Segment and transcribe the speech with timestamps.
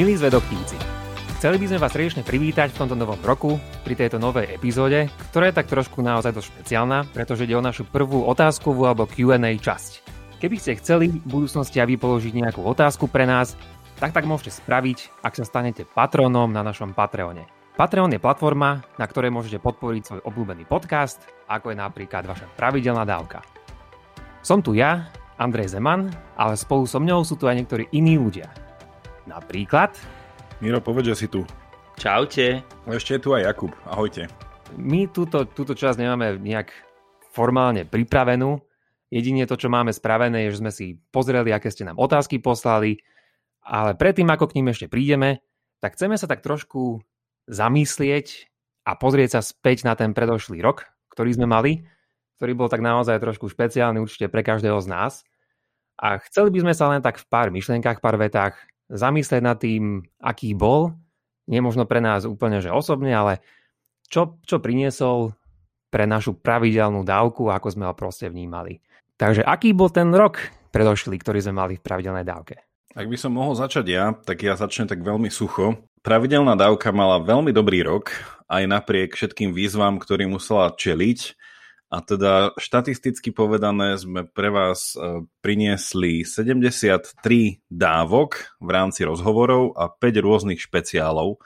[0.00, 0.80] Milí zvedoktíci,
[1.36, 5.52] chceli by sme vás srdečne privítať v tomto novom roku pri tejto novej epizóde, ktorá
[5.52, 10.00] je tak trošku naozaj dosť špeciálna, pretože ide o našu prvú otázkovú alebo Q&A časť.
[10.40, 13.60] Keby ste chceli v budúcnosti aby položiť nejakú otázku pre nás,
[14.00, 17.44] tak tak môžete spraviť, ak sa stanete patronom na našom Patreone.
[17.76, 23.04] Patreon je platforma, na ktorej môžete podporiť svoj obľúbený podcast, ako je napríklad vaša pravidelná
[23.04, 23.44] dávka.
[24.40, 26.08] Som tu ja, Andrej Zeman,
[26.40, 28.69] ale spolu so mňou sú tu aj niektorí iní ľudia.
[29.30, 29.94] Napríklad...
[30.58, 31.46] Miro, povedz, že si tu.
[31.94, 32.66] Čaute.
[32.90, 33.70] Ešte je tu aj Jakub.
[33.86, 34.26] Ahojte.
[34.74, 36.74] My túto, túto časť nemáme nejak
[37.30, 38.58] formálne pripravenú.
[39.06, 43.02] Jedine to, čo máme spravené, je, že sme si pozreli, aké ste nám otázky poslali,
[43.62, 45.42] ale predtým, ako k ním ešte prídeme,
[45.78, 47.02] tak chceme sa tak trošku
[47.50, 48.50] zamyslieť
[48.86, 51.86] a pozrieť sa späť na ten predošlý rok, ktorý sme mali,
[52.38, 55.12] ktorý bol tak naozaj trošku špeciálny určite pre každého z nás.
[55.98, 58.54] A chceli by sme sa len tak v pár myšlenkách, pár vetách
[58.90, 60.92] zamyslieť nad tým, aký bol,
[61.46, 63.42] nie možno pre nás úplne, že osobne, ale
[64.10, 65.34] čo, čo priniesol
[65.90, 68.78] pre našu pravidelnú dávku, ako sme ho proste vnímali.
[69.18, 70.38] Takže aký bol ten rok
[70.70, 72.62] predošlý, ktorý sme mali v pravidelnej dávke?
[72.94, 75.78] Ak by som mohol začať ja, tak ja začnem tak veľmi sucho.
[76.02, 78.10] Pravidelná dávka mala veľmi dobrý rok,
[78.50, 81.38] aj napriek všetkým výzvam, ktorým musela čeliť.
[81.90, 87.18] A teda štatisticky povedané sme pre vás e, priniesli 73
[87.66, 91.42] dávok v rámci rozhovorov a 5 rôznych špeciálov.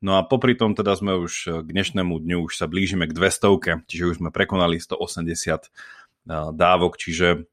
[0.00, 3.12] No a popri tom teda sme už e, k dnešnému dňu už sa blížime k
[3.12, 5.68] 200, čiže už sme prekonali 180 e,
[6.56, 7.44] dávok, čiže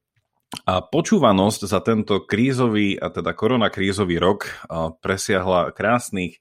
[0.63, 4.47] a počúvanosť za tento krízový a teda koronakrízový rok
[5.03, 6.39] presiahla krásnych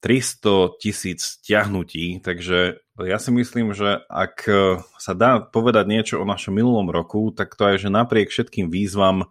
[0.00, 6.28] 300 tisíc stiahnutí, takže ja si myslím, že ak e, sa dá povedať niečo o
[6.28, 9.28] našom minulom roku, tak to je, že napriek všetkým výzvam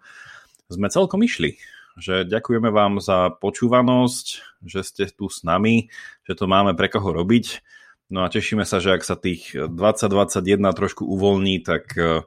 [0.69, 1.57] sme celkom išli.
[1.97, 4.25] Že ďakujeme vám za počúvanosť,
[4.67, 5.89] že ste tu s nami,
[6.27, 7.65] že to máme pre koho robiť.
[8.13, 12.21] No a tešíme sa, že ak sa tých 2021 trošku uvoľní, tak e,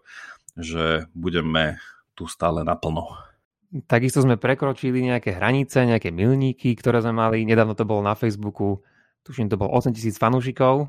[0.58, 1.78] že budeme
[2.18, 3.27] tu stále naplno.
[3.68, 7.44] Takisto sme prekročili nejaké hranice, nejaké milníky, ktoré sme mali.
[7.44, 8.80] Nedávno to bolo na Facebooku,
[9.28, 10.88] tuším, to bolo 8 tisíc fanúšikov.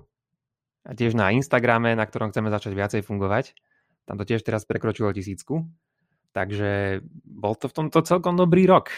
[0.87, 3.51] A tiež na Instagrame, na ktorom chceme začať viacej fungovať.
[4.07, 5.67] Tam to tiež teraz prekročilo tisícku.
[6.31, 8.95] Takže bol to v tomto celkom dobrý rok.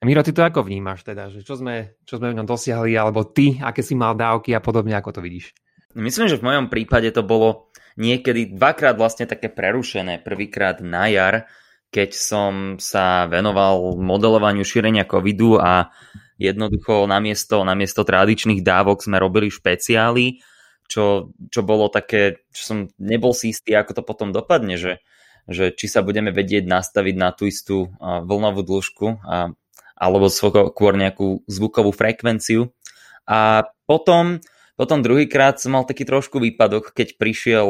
[0.00, 1.28] Miro, ty to ako vnímaš teda?
[1.28, 4.60] Že čo, sme, čo sme v ňom dosiahli, alebo ty, aké si mal dávky a
[4.60, 5.52] podobne, ako to vidíš?
[5.96, 10.20] Myslím, že v mojom prípade to bolo niekedy dvakrát vlastne také prerušené.
[10.20, 11.48] Prvýkrát na jar,
[11.96, 15.88] keď som sa venoval modelovaniu šírenia covidu a
[16.36, 20.44] jednoducho namiesto, namiesto tradičných dávok sme robili špeciály,
[20.92, 25.00] čo, čo bolo také, čo som nebol si istý, ako to potom dopadne, že,
[25.48, 29.56] že či sa budeme vedieť nastaviť na tú istú vlnovú dĺžku a,
[29.96, 32.76] alebo skôr nejakú zvukovú frekvenciu.
[33.24, 34.44] A potom,
[34.76, 37.68] potom druhýkrát som mal taký trošku výpadok, keď prišiel,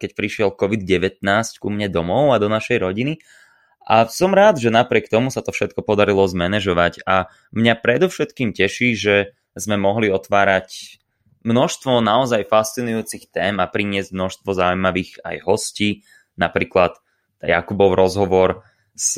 [0.00, 1.20] keď prišiel COVID-19
[1.60, 3.20] ku mne domov a do našej rodiny
[3.86, 8.98] a som rád, že napriek tomu sa to všetko podarilo zmanéžovať a mňa predovšetkým teší,
[8.98, 9.14] že
[9.54, 10.98] sme mohli otvárať
[11.46, 16.02] množstvo naozaj fascinujúcich tém a priniesť množstvo zaujímavých aj hostí,
[16.34, 16.98] napríklad
[17.38, 19.14] Jakubov rozhovor s,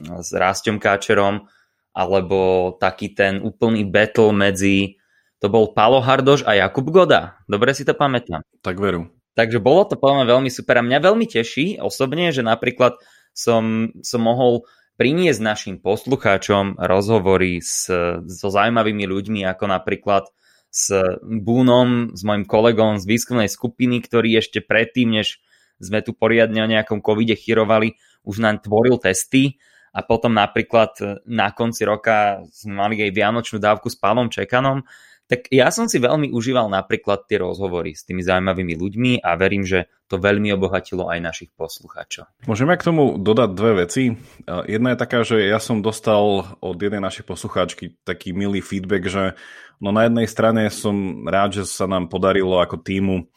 [0.00, 1.44] s Rásťom Káčerom,
[1.92, 4.96] alebo taký ten úplný battle medzi,
[5.38, 7.36] to bol Palo Hardoš a Jakub Goda.
[7.44, 8.40] Dobre si to pamätám.
[8.64, 9.12] Tak veru.
[9.38, 12.98] Takže bolo to podľa veľmi super a mňa veľmi teší osobne, že napríklad
[13.36, 14.66] som, som mohol
[14.98, 17.86] priniesť našim poslucháčom rozhovory s,
[18.26, 20.26] so zaujímavými ľuďmi, ako napríklad
[20.68, 25.40] s Búnom, s mojim kolegom z výskumnej skupiny, ktorý ešte predtým, než
[25.78, 27.94] sme tu poriadne o nejakom covide chyrovali,
[28.26, 29.56] už nám tvoril testy.
[29.88, 34.84] A potom napríklad na konci roka sme mali aj vianočnú dávku s Pavlom Čekanom
[35.28, 39.68] tak ja som si veľmi užíval napríklad tie rozhovory s tými zaujímavými ľuďmi a verím,
[39.68, 42.32] že to veľmi obohatilo aj našich poslucháčov.
[42.48, 44.16] Môžeme k tomu dodať dve veci.
[44.48, 49.36] Jedna je taká, že ja som dostal od jednej našej poslucháčky taký milý feedback, že
[49.84, 53.28] no na jednej strane som rád, že sa nám podarilo ako týmu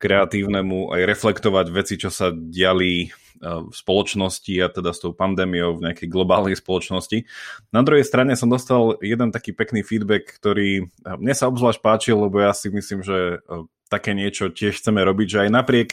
[0.00, 5.88] kreatívnemu aj reflektovať veci, čo sa diali v spoločnosti a teda s tou pandémiou v
[5.88, 7.24] nejakej globálnej spoločnosti.
[7.72, 12.36] Na druhej strane som dostal jeden taký pekný feedback, ktorý mne sa obzvlášť páčil, lebo
[12.36, 13.40] ja si myslím, že
[13.88, 15.88] také niečo tiež chceme robiť, že aj napriek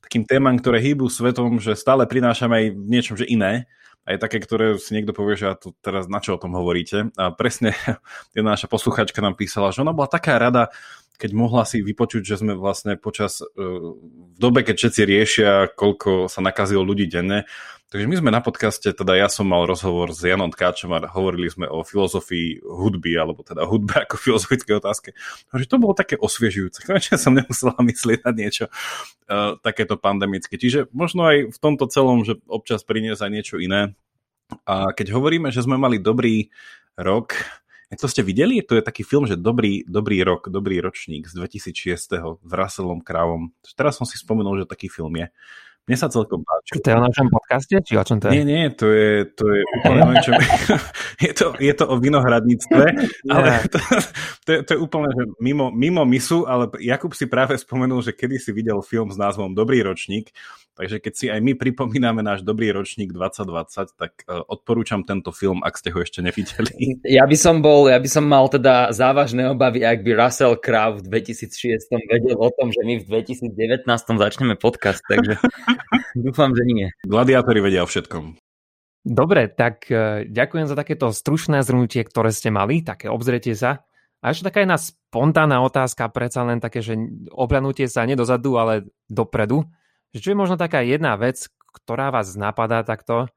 [0.00, 3.68] takým témam, ktoré hýbu svetom, že stále prinášame aj niečom, že iné,
[4.08, 7.12] aj také, ktoré si niekto povie, že ja to teraz na čo o tom hovoríte.
[7.14, 7.76] A presne
[8.36, 10.72] jedna naša posluchačka nám písala, že ona bola taká rada,
[11.20, 16.40] keď mohla si vypočuť, že sme vlastne počas, v dobe, keď všetci riešia, koľko sa
[16.40, 17.44] nakazilo ľudí denne,
[17.90, 21.50] Takže my sme na podcaste, teda ja som mal rozhovor s Janom Tkáčom a hovorili
[21.50, 25.10] sme o filozofii hudby, alebo teda hudbe ako filozofické otázke.
[25.50, 26.86] Takže to bolo také osviežujúce.
[26.86, 30.54] Konečne som nemusela myslieť na niečo uh, takéto pandemické.
[30.54, 33.98] Čiže možno aj v tomto celom, že občas priniesť aj niečo iné.
[34.70, 36.46] A keď hovoríme, že sme mali dobrý
[36.94, 37.34] rok,
[37.98, 38.62] to ste videli?
[38.62, 42.38] To je taký film, že dobrý, dobrý rok, dobrý ročník z 2006.
[42.38, 43.50] s Russellom Krávom.
[43.74, 45.26] Teraz som si spomenul, že taký film je.
[45.90, 46.78] Mne sa celkom páči.
[46.78, 47.74] To je o našom podcaste?
[47.82, 48.38] Či o čom to je?
[48.38, 50.34] Nie, nie, to je, to je úplne o niečom.
[51.26, 52.84] je, to, je to o vinohradníctve,
[53.34, 53.78] ale to,
[54.46, 58.14] to, je, to je úplne že mimo, mimo misu, ale Jakub si práve spomenul, že
[58.14, 60.30] kedy si videl film s názvom Dobrý ročník
[60.80, 65.60] Takže keď si aj my pripomíname náš dobrý ročník 2020, tak e, odporúčam tento film,
[65.60, 66.72] ak ste ho ešte nevideli.
[67.20, 71.04] Ja by som bol, ja by som mal teda závažné obavy, ak by Russell Crowe
[71.04, 75.36] v 2006 vedel o tom, že my v 2019 začneme podcast, takže
[76.24, 76.88] dúfam, že nie.
[77.04, 78.40] Gladiátori vedia o všetkom.
[79.04, 83.84] Dobre, tak e, ďakujem za takéto stručné zhrnutie, ktoré ste mali, také obzretie sa.
[84.24, 86.96] A ešte taká jedna spontánna otázka, predsa len také, že
[87.36, 89.68] obľanutie sa nedozadu, ale dopredu
[90.14, 93.30] že čo je možno taká jedna vec, ktorá vás napadá takto,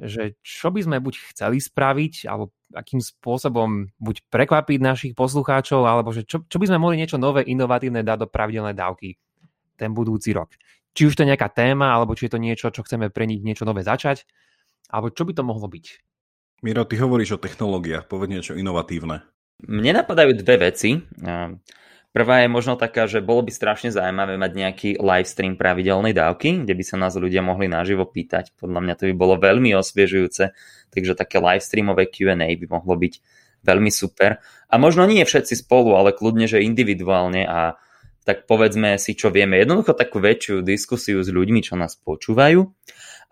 [0.00, 6.10] že čo by sme buď chceli spraviť, alebo akým spôsobom buď prekvapiť našich poslucháčov, alebo
[6.10, 9.20] že čo, čo by sme mohli niečo nové, inovatívne dať do pravidelnej dávky
[9.76, 10.54] ten budúci rok.
[10.92, 13.44] Či už to je nejaká téma, alebo či je to niečo, čo chceme pre nich
[13.44, 14.24] niečo nové začať,
[14.88, 15.86] alebo čo by to mohlo byť.
[16.62, 19.26] Miro, ty hovoríš o technológiách, povedz niečo inovatívne.
[19.66, 20.98] Mne napadajú dve veci.
[22.12, 26.68] Prvá je možno taká, že bolo by strašne zaujímavé mať nejaký live stream pravidelnej dávky,
[26.68, 28.52] kde by sa nás ľudia mohli naživo pýtať.
[28.60, 30.52] Podľa mňa to by bolo veľmi osviežujúce,
[30.92, 33.14] takže také live streamové Q&A by mohlo byť
[33.64, 34.44] veľmi super.
[34.68, 37.80] A možno nie všetci spolu, ale kľudne, že individuálne a
[38.28, 39.58] tak povedzme si, čo vieme.
[39.58, 42.60] Jednoducho takú väčšiu diskusiu s ľuďmi, čo nás počúvajú.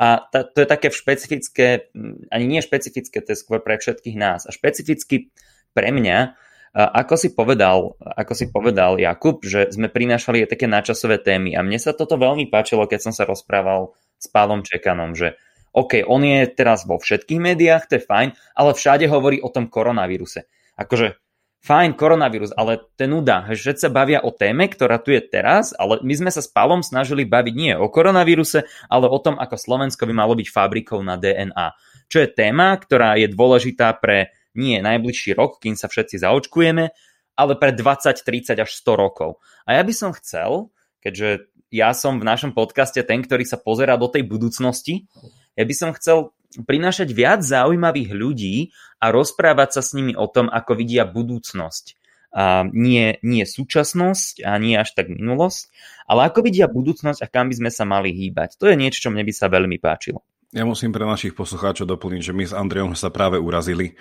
[0.01, 1.93] A to je také špecifické,
[2.33, 4.49] ani nie špecifické, to je skôr pre všetkých nás.
[4.49, 5.29] A špecificky
[5.77, 6.35] pre mňa,
[6.75, 11.67] ako si povedal, ako si povedal Jakub, že sme prinášali aj také načasové témy a
[11.67, 15.35] mne sa toto veľmi páčilo, keď som sa rozprával s Pálom Čekanom, že
[15.75, 19.71] OK, on je teraz vo všetkých médiách, to je fajn, ale všade hovorí o tom
[19.71, 20.47] koronavíruse.
[20.75, 21.19] Akože
[21.61, 26.01] fajn, koronavírus, ale ten nuda, že sa bavia o téme, ktorá tu je teraz, ale
[26.03, 30.09] my sme sa s Pálom snažili baviť nie o koronavíruse, ale o tom, ako Slovensko
[30.09, 31.77] by malo byť fabrikou na DNA.
[32.11, 36.91] Čo je téma, ktorá je dôležitá pre nie najbližší rok, kým sa všetci zaočkujeme,
[37.39, 39.41] ale pre 20, 30 až 100 rokov.
[39.65, 40.69] A ja by som chcel,
[41.01, 45.07] keďže ja som v našom podcaste ten, ktorý sa pozera do tej budúcnosti,
[45.55, 46.35] ja by som chcel
[46.67, 51.95] prinášať viac zaujímavých ľudí a rozprávať sa s nimi o tom, ako vidia budúcnosť.
[52.31, 55.71] A nie, nie súčasnosť a nie až tak minulosť,
[56.07, 58.55] ale ako vidia budúcnosť a kam by sme sa mali hýbať.
[58.59, 60.23] To je niečo, čo mne by sa veľmi páčilo.
[60.51, 63.95] Ja musím pre našich poslucháčov doplniť, že my s Andrejom sa práve urazili.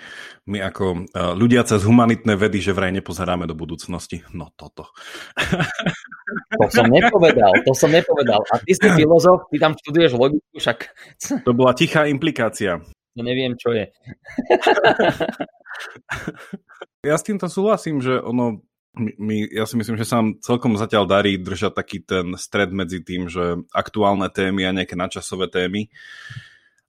[0.50, 0.98] My ako e,
[1.38, 4.26] ľudia cez humanitné vedy, že vraj nepozeráme do budúcnosti.
[4.34, 4.90] No toto.
[6.58, 8.42] To som nepovedal, to som nepovedal.
[8.50, 10.78] A ty si filozof, ty tam študuješ logiku, však...
[11.46, 12.82] To bola tichá implikácia.
[13.14, 13.86] To neviem, čo je.
[17.00, 18.60] Ja s týmto súhlasím, že ono
[19.00, 23.00] my, ja si myslím, že sa nám celkom zatiaľ darí držať taký ten stred medzi
[23.00, 25.88] tým, že aktuálne témy a nejaké nadčasové témy.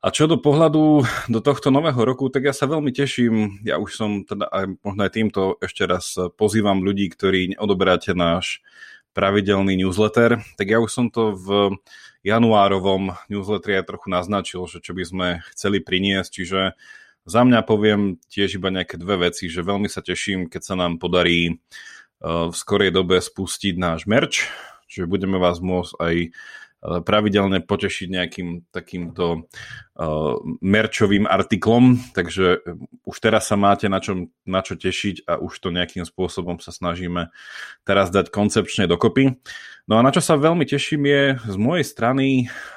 [0.01, 3.91] A čo do pohľadu do tohto nového roku, tak ja sa veľmi teším, ja už
[3.93, 8.65] som teda aj možno aj týmto ešte raz pozývam ľudí, ktorí neodoberáte náš
[9.13, 11.77] pravidelný newsletter, tak ja už som to v
[12.25, 16.61] januárovom newsletteri aj trochu naznačil, že čo by sme chceli priniesť, čiže
[17.21, 20.97] za mňa poviem tiež iba nejaké dve veci, že veľmi sa teším, keď sa nám
[20.97, 21.61] podarí
[22.21, 24.45] v skorej dobe spustiť náš merch,
[24.91, 26.29] že budeme vás môcť aj eh,
[26.81, 32.65] pravidelne potešiť nejakým takýmto uh, merčovým artiklom, takže
[33.05, 36.73] už teraz sa máte na, čo, na čo tešiť a už to nejakým spôsobom sa
[36.73, 37.29] snažíme
[37.85, 39.37] teraz dať koncepčne dokopy.
[39.85, 42.27] No a na čo sa veľmi teším je z mojej strany,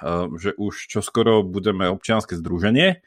[0.04, 3.00] uh, že už čoskoro budeme občianske združenie,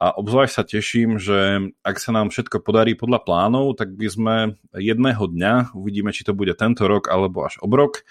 [0.00, 4.36] a obzvlášť sa teším, že ak sa nám všetko podarí podľa plánov, tak by sme
[4.72, 8.08] jedného dňa, uvidíme, či to bude tento rok alebo až obrok,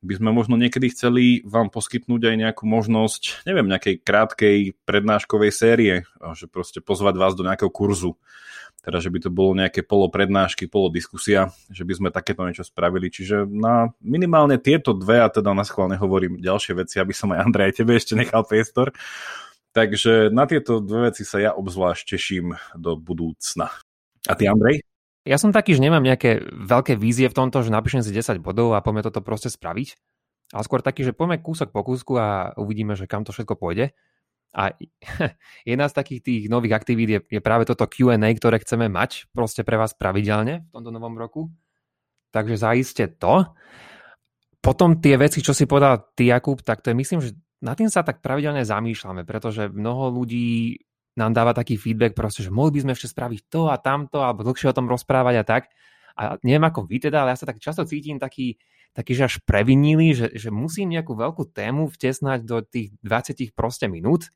[0.00, 5.94] by sme možno niekedy chceli vám poskytnúť aj nejakú možnosť, neviem, nejakej krátkej prednáškovej série,
[6.38, 8.16] že proste pozvať vás do nejakého kurzu.
[8.78, 12.62] Teda, že by to bolo nejaké polo prednášky, polo diskusia, že by sme takéto niečo
[12.62, 13.10] spravili.
[13.10, 17.42] Čiže na minimálne tieto dve, a teda na schválne hovorím ďalšie veci, aby som aj
[17.42, 18.94] Andrej tebe ešte nechal priestor,
[19.78, 23.70] Takže na tieto dve veci sa ja obzvlášť teším do budúcna.
[24.26, 24.82] A ty, Andrej?
[25.22, 28.74] ja som taký, že nemám nejaké veľké vízie v tomto, že napíšem si 10 bodov
[28.74, 29.94] a poďme toto proste spraviť.
[30.50, 33.94] Ale skôr taký, že poďme kúsok po kúsku a uvidíme, že kam to všetko pôjde.
[34.56, 34.74] A
[35.68, 39.62] jedna z takých tých nových aktivít je, je práve toto Q&A, ktoré chceme mať proste
[39.62, 41.54] pre vás pravidelne v tomto novom roku.
[42.34, 43.46] Takže zaiste to.
[44.58, 47.90] Potom tie veci, čo si povedal ty, Jakub, tak to je myslím, že na tým
[47.90, 50.82] sa tak pravidelne zamýšľame, pretože mnoho ľudí
[51.18, 54.46] nám dáva taký feedback proste, že mohli by sme ešte spraviť to a tamto, alebo
[54.46, 55.62] dlhšie o tom rozprávať a tak.
[56.14, 58.58] A neviem ako vy teda, ale ja sa tak často cítim taký,
[58.94, 63.90] taký že až previnili, že, že musím nejakú veľkú tému vtesnať do tých 20 proste
[63.90, 64.30] minút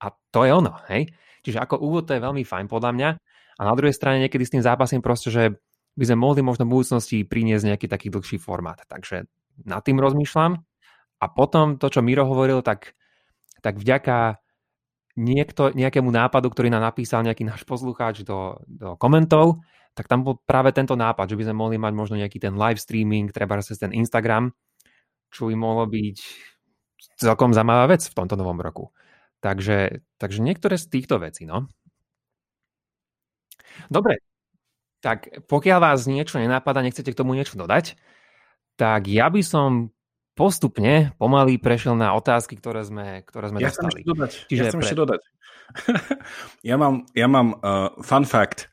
[0.00, 1.08] a to je ono, hej.
[1.40, 3.08] Čiže ako úvod to je veľmi fajn podľa mňa
[3.60, 5.56] a na druhej strane niekedy s tým zápasím proste, že
[5.96, 8.80] by sme mohli možno v budúcnosti priniesť nejaký taký dlhší formát.
[8.88, 9.28] Takže
[9.68, 10.64] nad tým rozmýšľam.
[11.20, 12.96] A potom to, čo Miro hovoril, tak,
[13.60, 14.40] tak vďaka
[15.20, 19.60] niekto, nejakému nápadu, ktorý nám napísal nejaký náš poslucháč do, do komentov,
[19.92, 22.80] tak tam bol práve tento nápad, že by sme mohli mať možno nejaký ten live
[22.80, 24.54] streaming, treba cez ten Instagram,
[25.28, 26.18] čo by mohlo byť
[27.20, 28.94] celkom zaujímavá vec v tomto novom roku.
[29.44, 31.68] Takže, takže niektoré z týchto vecí, no.
[33.88, 34.20] Dobre,
[35.00, 37.96] tak pokiaľ vás niečo nenápada, nechcete k tomu niečo dodať,
[38.76, 39.92] tak ja by som
[40.40, 44.00] postupne pomaly prešiel na otázky, ktoré sme, ktoré sme ja dostali.
[44.00, 44.32] Chcem dodať.
[44.48, 44.86] Čiže ja chcem pre...
[44.88, 45.20] ešte dodať.
[46.72, 48.72] ja mám, ja mám uh, fun fact.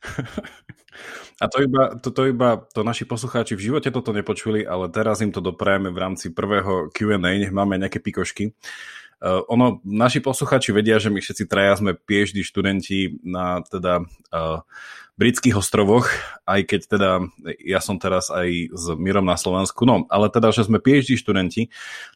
[1.38, 5.22] A to iba, to, to iba to naši poslucháči v živote toto nepočuli, ale teraz
[5.22, 8.58] im to doprajeme v rámci prvého Q&A, nech máme nejaké pikošky.
[9.22, 14.02] Uh, ono, naši poslucháči vedia, že my všetci traja sme PhD študenti na teda
[14.34, 14.66] uh,
[15.18, 16.06] britských ostrovoch,
[16.46, 17.10] aj keď teda
[17.66, 21.66] ja som teraz aj s Mirom na Slovensku, no ale teda, že sme PhD študenti.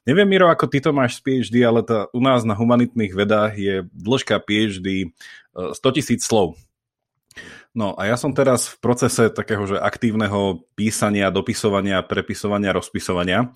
[0.07, 3.59] Neviem, Miro, ako ty to máš z PhD, ale tá, u nás na humanitných vedách
[3.59, 5.11] je dĺžka PhD
[5.53, 6.55] 100 e, tisíc slov.
[7.75, 13.51] No a ja som teraz v procese takého, že aktívneho písania, dopisovania, prepisovania, rozpisovania.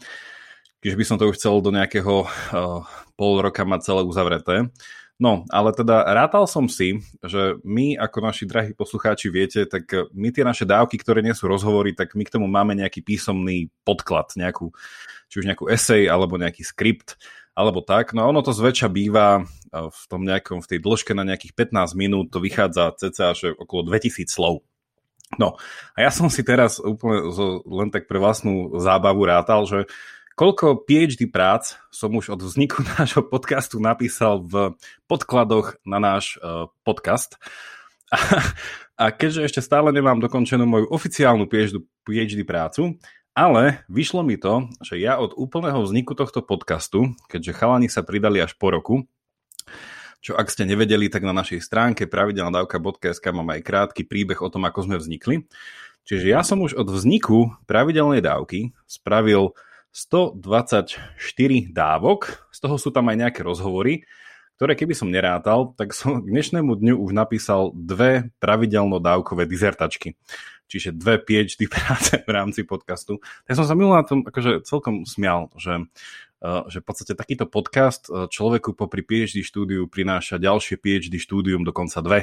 [0.80, 2.80] Čiže by som to už chcel do nejakého uh,
[3.16, 4.72] pol roka mať celé uzavreté.
[5.16, 10.28] No, ale teda rátal som si, že my ako naši drahí poslucháči viete, tak my
[10.28, 14.36] tie naše dávky, ktoré nie sú rozhovory, tak my k tomu máme nejaký písomný podklad,
[14.36, 14.76] nejakú,
[15.32, 17.16] či už nejakú esej alebo nejaký skript
[17.56, 18.12] alebo tak.
[18.12, 19.40] No a ono to zväčša býva
[19.72, 23.88] v tom nejakom, v tej dĺžke na nejakých 15 minút, to vychádza cca že okolo
[23.88, 24.68] 2000 slov.
[25.40, 25.56] No
[25.96, 27.24] a ja som si teraz úplne
[27.64, 29.88] len tak pre vlastnú zábavu rátal, že
[30.36, 34.76] Koľko PhD prác som už od vzniku nášho podcastu napísal v
[35.08, 37.40] podkladoch na náš uh, podcast.
[38.12, 38.20] A,
[39.00, 43.00] a keďže ešte stále nemám dokončenú moju oficiálnu PhD, PhD prácu,
[43.32, 48.36] ale vyšlo mi to, že ja od úplného vzniku tohto podcastu, keďže chalani sa pridali
[48.44, 49.08] až po roku,
[50.20, 54.68] čo ak ste nevedeli, tak na našej stránke pravidelnadavka.sk mám aj krátky príbeh o tom,
[54.68, 55.48] ako sme vznikli.
[56.04, 59.56] Čiže ja som už od vzniku pravidelnej dávky spravil
[59.96, 61.00] 124
[61.72, 64.04] dávok, z toho sú tam aj nejaké rozhovory,
[64.60, 70.12] ktoré keby som nerátal, tak som k dnešnému dňu už napísal dve pravidelno dávkové dizertačky.
[70.68, 73.24] Čiže dve PhD práce v rámci podcastu.
[73.48, 75.88] Tak som sa minul na tom akože celkom smial, že
[76.44, 81.98] že v podstate takýto podcast eh, človeku popri PhD štúdiu prináša ďalšie PhD štúdium, dokonca
[82.04, 82.20] dve.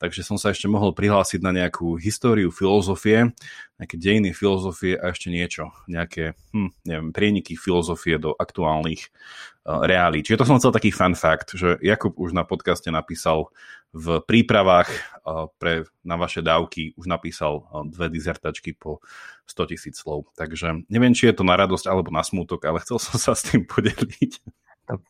[0.00, 3.30] Takže som sa ešte mohol prihlásiť na nejakú históriu filozofie,
[3.78, 9.14] nejaké dejiny filozofie a ešte niečo, nejaké, hm, neviem, prieniky filozofie do aktuálnych
[9.62, 10.26] uh, reálí.
[10.26, 13.54] Čiže to som chcel taký fun fact, že Jakub už na podcaste napísal
[13.92, 14.88] v prípravách
[15.60, 19.04] pre, na vaše dávky už napísal dve dizertačky po
[19.44, 20.32] 100 tisíc slov.
[20.32, 23.44] Takže neviem, či je to na radosť alebo na smútok, ale chcel som sa s
[23.44, 24.40] tým podeliť.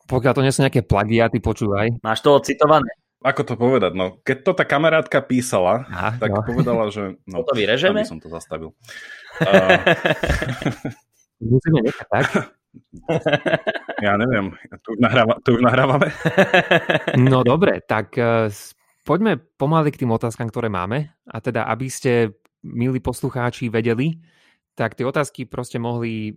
[0.07, 2.03] Pokiaľ to nie sú nejaké plagiaty, počúvaj.
[2.03, 2.91] Máš to ocitované?
[3.23, 3.95] Ako to povedať?
[3.95, 6.43] No, keď to tá kamarátka písala, Aha, tak no.
[6.43, 7.15] povedala, že...
[7.31, 8.03] No, to vyrežeme?
[8.03, 8.75] som to zastavil.
[9.39, 9.79] Uh...
[11.39, 12.25] Musíme nechať tak.
[14.03, 14.51] Ja neviem,
[14.83, 16.07] tu už, nahráva, tu už nahrávame.
[17.31, 18.49] No dobre, tak uh,
[19.05, 21.13] poďme pomaly k tým otázkam, ktoré máme.
[21.29, 24.19] A teda, aby ste, milí poslucháči, vedeli,
[24.73, 26.35] tak tie otázky proste mohli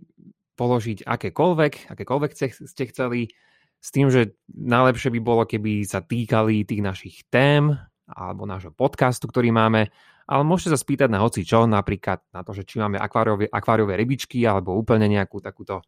[0.57, 2.31] položiť akékoľvek, akékoľvek
[2.65, 3.29] ste chceli,
[3.77, 7.77] s tým, že najlepšie by bolo, keby sa týkali tých našich tém
[8.07, 9.91] alebo nášho podcastu, ktorý máme,
[10.27, 13.95] ale môžete sa spýtať na hoci čo, napríklad na to, že či máme akváriové, akváriové
[13.99, 15.83] rybičky alebo úplne nejakú takúto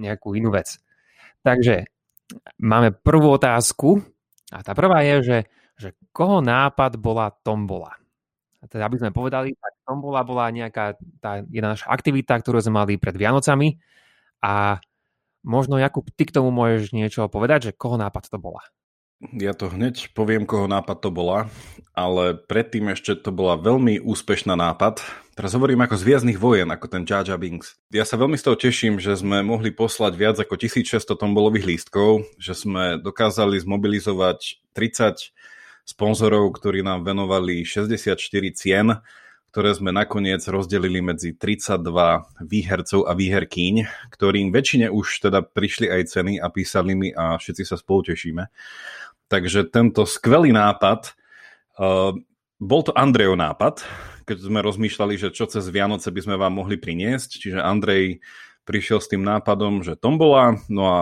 [0.00, 0.80] nejakú inú vec.
[1.44, 1.84] Takže
[2.56, 4.00] máme prvú otázku
[4.50, 5.38] a tá prvá je, že,
[5.76, 8.00] že koho nápad bola tombola?
[8.60, 12.80] A teda, aby sme povedali, tak tombola bola nejaká tá jedna naša aktivita, ktorú sme
[12.84, 13.80] mali pred Vianocami
[14.44, 14.80] a
[15.40, 18.60] možno, Jakub, ty k tomu môžeš niečo povedať, že koho nápad to bola?
[19.20, 21.52] Ja to hneď poviem, koho nápad to bola,
[21.92, 25.04] ale predtým ešte to bola veľmi úspešná nápad.
[25.36, 27.76] Teraz hovorím ako z Viazných vojen, ako ten Jar Binks.
[27.92, 32.24] Ja sa veľmi z toho teším, že sme mohli poslať viac ako 1600 tombolových lístkov,
[32.40, 35.36] že sme dokázali zmobilizovať 30
[35.84, 38.16] sponzorov, ktorí nám venovali 64
[38.56, 39.04] cien,
[39.52, 41.76] ktoré sme nakoniec rozdelili medzi 32
[42.40, 43.74] výhercov a výherkyň,
[44.16, 48.48] ktorým väčšine už teda prišli aj ceny a písali mi a všetci sa spolu tešíme.
[49.30, 51.14] Takže tento skvelý nápad,
[51.78, 52.10] uh,
[52.58, 53.86] bol to Andrejov nápad,
[54.26, 57.38] keď sme rozmýšľali, že čo cez Vianoce by sme vám mohli priniesť.
[57.38, 58.20] Čiže Andrej
[58.66, 61.00] prišiel s tým nápadom, že tombola, no a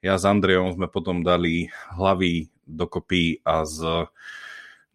[0.00, 4.08] ja s Andrejom sme potom dali hlavy dokopy a z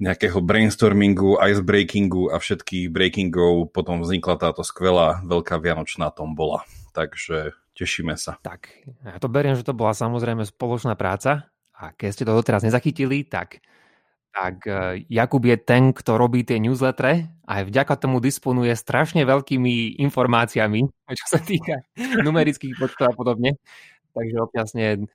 [0.02, 6.66] nejakého brainstormingu, icebreakingu a všetkých breakingov potom vznikla táto skvelá veľká vianočná tombola.
[6.92, 8.42] Takže tešíme sa.
[8.42, 8.70] Tak,
[9.06, 13.26] ja to beriem, že to bola samozrejme spoločná práca a keď ste to doteraz nezachytili,
[13.26, 13.64] tak
[14.34, 19.22] tak e, Jakub je ten, kto robí tie newslettere a aj vďaka tomu disponuje strašne
[19.30, 20.90] veľkými informáciami,
[21.20, 21.86] čo sa týka
[22.26, 23.62] numerických počtov a podobne.
[24.18, 25.06] Takže občasne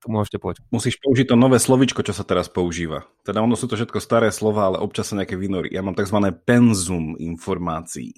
[0.00, 0.64] to môžete počuť.
[0.72, 3.04] Musíš použiť to nové slovičko, čo sa teraz používa.
[3.24, 5.72] Teda ono sú to všetko staré slova, ale občas sa nejaké vynorí.
[5.72, 6.16] Ja mám tzv.
[6.44, 8.12] penzum informácií.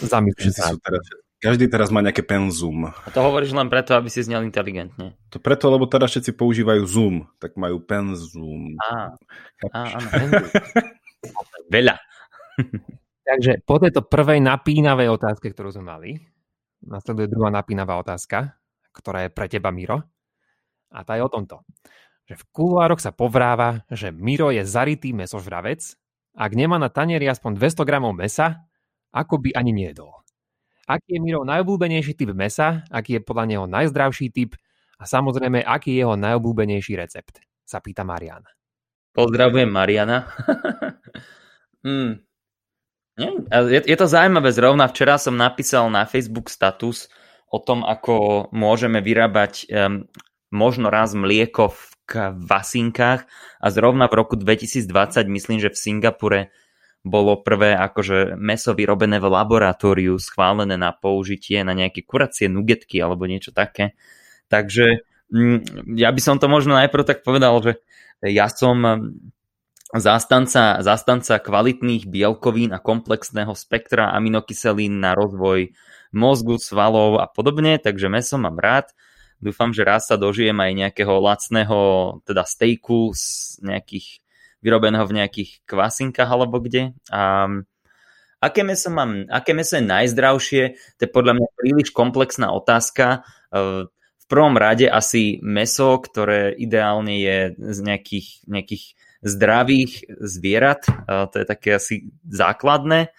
[0.00, 0.72] Zamyslím sa.
[0.80, 1.04] Teraz,
[1.42, 2.86] každý teraz má nejaké penzum.
[2.86, 5.18] A to hovoríš len preto, aby si znel inteligentne.
[5.34, 8.78] To preto, lebo teraz všetci používajú Zoom, tak majú penzum.
[8.78, 9.18] Á,
[9.74, 10.38] á áno,
[11.74, 11.98] Veľa.
[13.26, 16.10] Takže po tejto prvej napínavej otázke, ktorú sme mali,
[16.86, 18.54] nasleduje druhá napínavá otázka,
[18.94, 19.98] ktorá je pre teba, Miro.
[20.94, 21.66] A tá je o tomto.
[22.30, 25.82] Že v kuluároch sa povráva, že Miro je zarytý mesožravec,
[26.38, 28.62] ak nemá na tanieri aspoň 200 gramov mesa,
[29.10, 30.21] ako by ani nejedol.
[30.92, 34.52] Aký je Miro najobľúbenejší typ mesa, aký je podľa neho najzdravší typ
[35.00, 38.52] a samozrejme, aký je jeho najobľúbenejší recept, sa pýta Mariana.
[39.16, 40.28] Pozdravujem Mariana.
[41.88, 42.12] hmm.
[43.72, 47.08] je, je to zaujímavé, zrovna včera som napísal na Facebook status
[47.48, 50.04] o tom, ako môžeme vyrábať um,
[50.52, 53.24] možno raz mlieko v kvasinkách
[53.60, 56.40] a zrovna v roku 2020 myslím, že v Singapure
[57.02, 63.26] bolo prvé akože meso vyrobené v laboratóriu, schválené na použitie na nejaké kuracie nugetky alebo
[63.26, 63.98] niečo také.
[64.46, 65.02] Takže
[65.34, 67.82] mm, ja by som to možno najprv tak povedal, že
[68.22, 68.78] ja som
[69.92, 75.74] zástanca, zástanca kvalitných bielkovín a komplexného spektra aminokyselín na rozvoj
[76.14, 78.94] mozgu, svalov a podobne, takže meso mám rád.
[79.42, 81.78] Dúfam, že raz sa dožijem aj nejakého lacného
[82.22, 84.21] teda stejku z nejakých
[84.62, 86.94] vyrobeného v nejakých kvasinkách alebo kde.
[87.10, 87.50] A
[88.42, 90.62] aké meso, mám, aké meso je najzdravšie?
[90.98, 93.22] To je podľa mňa príliš komplexná otázka.
[93.50, 98.84] E, v prvom rade asi meso, ktoré ideálne je z nejakých, nejakých
[99.22, 100.86] zdravých zvierat.
[100.86, 100.92] E,
[101.30, 103.14] to je také asi základné.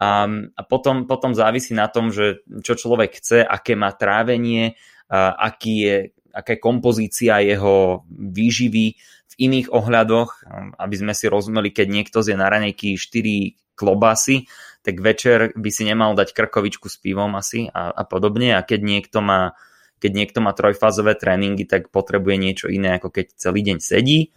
[0.00, 4.74] A, a potom, potom závisí na tom, že čo človek chce, aké má trávenie,
[5.14, 5.96] aký je,
[6.34, 8.98] aká je kompozícia jeho výživy,
[9.32, 10.46] v iných ohľadoch,
[10.78, 14.46] aby sme si rozumeli, keď niekto zje na ranejky 4 klobásy,
[14.84, 18.54] tak večer by si nemal dať krkovičku s pivom asi a, a podobne.
[18.54, 19.58] A keď niekto má
[20.04, 24.36] keď niekto má trojfázové tréningy, tak potrebuje niečo iné, ako keď celý deň sedí.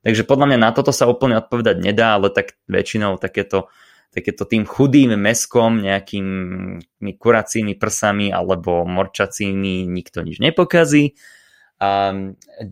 [0.00, 3.68] Takže podľa mňa na toto sa úplne odpovedať nedá, ale tak väčšinou takéto,
[4.08, 11.12] takéto tým chudým meskom, nejakými kuracími prsami alebo morčacími nikto nič nepokazí.
[11.82, 12.14] A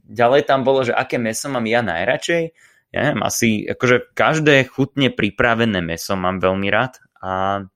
[0.07, 2.55] ďalej tam bolo, že aké meso mám ja najradšej.
[2.95, 7.03] Ja neviem, asi akože každé chutne pripravené meso mám veľmi rád.
[7.19, 7.67] A,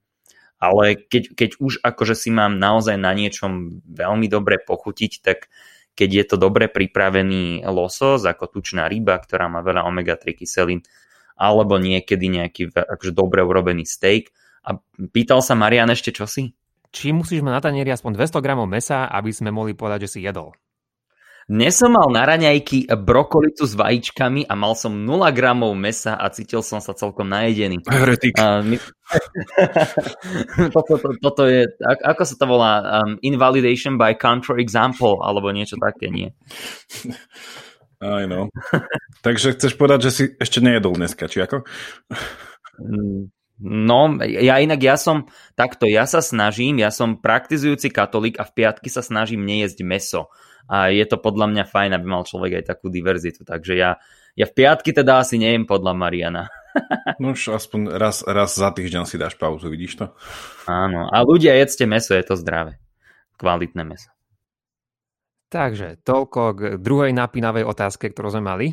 [0.63, 5.51] ale keď, keď už akože si mám naozaj na niečom veľmi dobre pochutiť, tak
[5.99, 10.87] keď je to dobre pripravený losos, ako tučná ryba, ktorá má veľa omega-3 kyselín,
[11.35, 14.31] alebo niekedy nejaký akože dobre urobený steak.
[14.67, 14.79] A
[15.11, 16.55] pýtal sa Marian ešte čosi?
[16.95, 20.21] Či musíš mať na tanieri aspoň 200 gramov mesa, aby sme mohli povedať, že si
[20.23, 20.55] jedol?
[21.45, 26.33] Dnes som mal na raňajky brokolicu s vajíčkami a mal som 0 gramov mesa a
[26.33, 27.85] cítil som sa celkom najedený.
[27.85, 28.33] Heretik.
[28.41, 28.81] my...
[30.75, 32.73] toto, to, toto je, ako sa to volá?
[32.81, 36.33] Um, invalidation by counter example, alebo niečo také, nie?
[38.01, 38.49] Aj no.
[39.21, 41.69] Takže chceš povedať, že si ešte nejedol dneska, či ako?
[42.81, 43.29] Mm,
[43.69, 45.29] no, ja inak, ja som
[45.61, 50.33] takto, ja sa snažím, ja som praktizujúci katolík a v piatky sa snažím nejesť meso
[50.65, 53.45] a je to podľa mňa fajn, aby mal človek aj takú diverzitu.
[53.45, 54.01] Takže ja,
[54.33, 56.49] ja v piatky teda asi nejem podľa Mariana.
[57.23, 60.07] no už aspoň raz, raz za týždeň si dáš pauzu, vidíš to?
[60.67, 62.81] Áno, a ľudia jedzte meso, je to zdravé.
[63.37, 64.11] Kvalitné meso.
[65.53, 68.69] Takže toľko k druhej napínavej otázke, ktorú sme mali.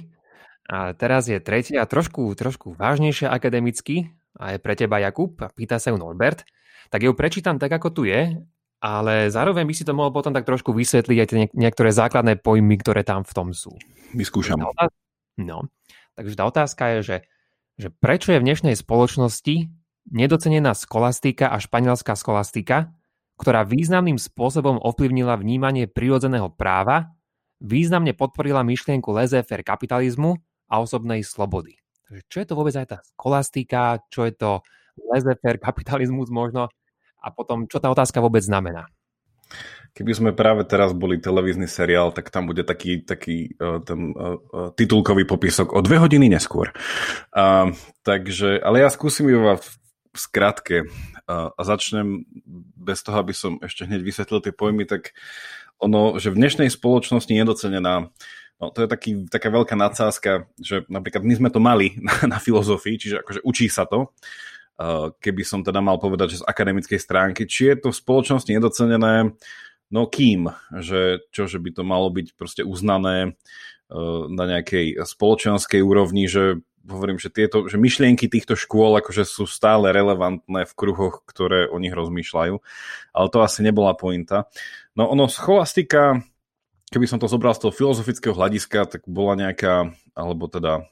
[0.65, 5.77] A teraz je tretia, trošku, trošku vážnejšia akademicky, a je pre teba Jakub, a pýta
[5.77, 6.47] sa ju Norbert.
[6.89, 8.39] Tak ju prečítam tak, ako tu je,
[8.81, 12.81] ale zároveň by si to mohol potom tak trošku vysvetliť aj tie niektoré základné pojmy,
[12.81, 13.77] ktoré tam v tom sú.
[14.17, 14.57] Vyskúšam.
[15.37, 15.69] No,
[16.17, 17.17] takže tá otázka je, že,
[17.77, 19.69] že prečo je v dnešnej spoločnosti
[20.09, 22.89] nedocenená skolastika a španielská skolastika,
[23.37, 27.13] ktorá významným spôsobom ovplyvnila vnímanie prirodzeného práva,
[27.61, 30.41] významne podporila myšlienku laissez-faire kapitalizmu
[30.73, 31.77] a osobnej slobody.
[32.09, 34.65] Takže čo je to vôbec aj tá skolastika, čo je to
[35.13, 36.73] laissez-faire kapitalizmus možno
[37.21, 38.89] a potom čo tá otázka vôbec znamená.
[39.91, 44.71] Keby sme práve teraz boli televízny seriál, tak tam bude taký, taký uh, ten uh,
[44.71, 46.71] titulkový popisok o dve hodiny neskôr.
[47.35, 47.75] Uh,
[48.07, 49.67] takže, ale ja skúsim ju v
[50.15, 50.91] skratke
[51.31, 52.27] a začnem
[52.75, 55.15] bez toho, aby som ešte hneď vysvetlil tie pojmy, tak
[55.79, 58.11] ono, že v dnešnej spoločnosti nedocenená
[58.61, 62.37] No, to je taký, taká veľká nadsázka, že napríklad my sme to mali na, na
[62.37, 64.13] filozofii, čiže akože učí sa to,
[65.21, 69.35] keby som teda mal povedať, že z akademickej stránky, či je to v spoločnosti nedocenené,
[69.91, 73.35] no kým, že čo, že by to malo byť proste uznané
[74.31, 79.93] na nejakej spoločenskej úrovni, že hovorím, že tieto, že myšlienky týchto škôl akože sú stále
[79.93, 82.55] relevantné v kruhoch, ktoré o nich rozmýšľajú,
[83.13, 84.49] ale to asi nebola pointa.
[84.97, 86.25] No ono, scholastika,
[86.89, 90.87] keby som to zobral z toho filozofického hľadiska, tak bola nejaká, alebo teda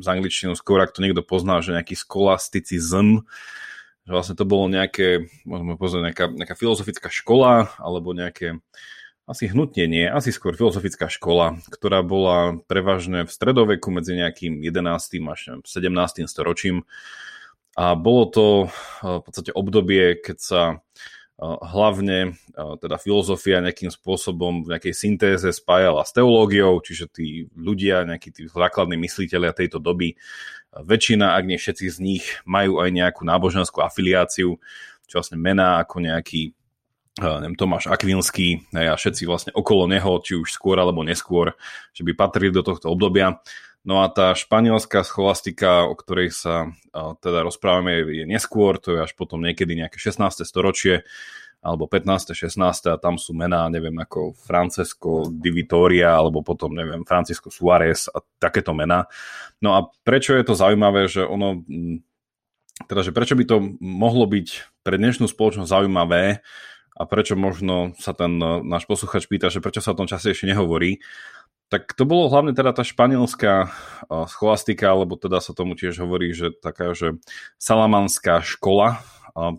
[0.00, 3.28] z angličtinu skôr, ak to niekto pozná, že nejaký skolasticizm,
[4.06, 8.62] že vlastne to bolo nejaké, môžeme pozrieť, nejaká, nejaká filozofická škola, alebo nejaké
[9.26, 14.86] asi hnutne nie, asi skôr filozofická škola, ktorá bola prevažne v stredoveku medzi nejakým 11.
[15.26, 16.30] až 17.
[16.30, 16.86] storočím.
[17.74, 18.46] A bolo to
[19.02, 20.60] v podstate obdobie, keď sa
[21.40, 28.32] hlavne teda filozofia nejakým spôsobom v nejakej syntéze spájala s teológiou, čiže tí ľudia, nejakí
[28.32, 30.16] tí základní mysliteľia tejto doby,
[30.72, 34.56] väčšina, ak nie všetci z nich, majú aj nejakú náboženskú afiliáciu,
[35.04, 36.56] čo vlastne mená ako nejaký
[37.16, 41.56] neviem, Tomáš Akvinský a všetci vlastne okolo neho, či už skôr alebo neskôr,
[41.96, 43.40] že by patrili do tohto obdobia.
[43.86, 46.74] No a tá španielská scholastika, o ktorej sa
[47.22, 50.42] teda rozprávame, je neskôr, to je až potom niekedy nejaké 16.
[50.42, 51.06] storočie,
[51.62, 52.34] alebo 15.
[52.34, 52.58] 16.
[52.90, 58.18] a tam sú mená, neviem, ako Francesco di Vittoria, alebo potom, neviem, Francisco Suárez a
[58.42, 59.06] takéto mená.
[59.62, 61.62] No a prečo je to zaujímavé, že ono,
[62.90, 66.42] teda, že prečo by to mohlo byť pre dnešnú spoločnosť zaujímavé,
[66.96, 70.48] a prečo možno sa ten e, náš posluchač pýta, že prečo sa o tom častejšie
[70.48, 71.04] nehovorí,
[71.66, 73.68] tak to bolo hlavne teda tá španielská e,
[74.30, 77.18] scholastika, alebo teda sa tomu tiež hovorí, že taká, že
[77.58, 79.02] salamanská škola,